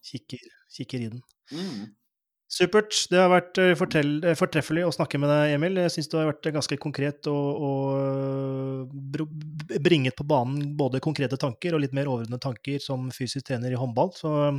[0.00, 1.20] kikker, kikker i den.
[1.52, 1.92] Mm.
[2.54, 2.96] Supert.
[3.10, 5.78] Det har vært fortell, fortreffelig å snakke med deg, Emil.
[5.80, 8.92] Jeg syns du har vært ganske konkret og, og
[9.82, 13.80] bringet på banen både konkrete tanker og litt mer overordnede tanker som fysisk trener i
[13.80, 14.12] håndball.
[14.14, 14.52] Så,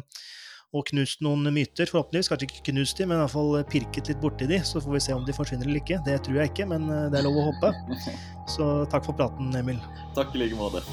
[0.74, 2.32] og knust noen myter, forhåpentligvis.
[2.32, 4.62] Kanskje ikke knust de, men i hvert fall pirket litt borti de.
[4.66, 6.02] Så får vi se om de forsvinner eller ikke.
[6.08, 7.74] Det tror jeg ikke, men eh, det er lov å håpe.
[8.56, 9.80] Så takk for praten, Emil.
[10.18, 10.84] Takk i like måte.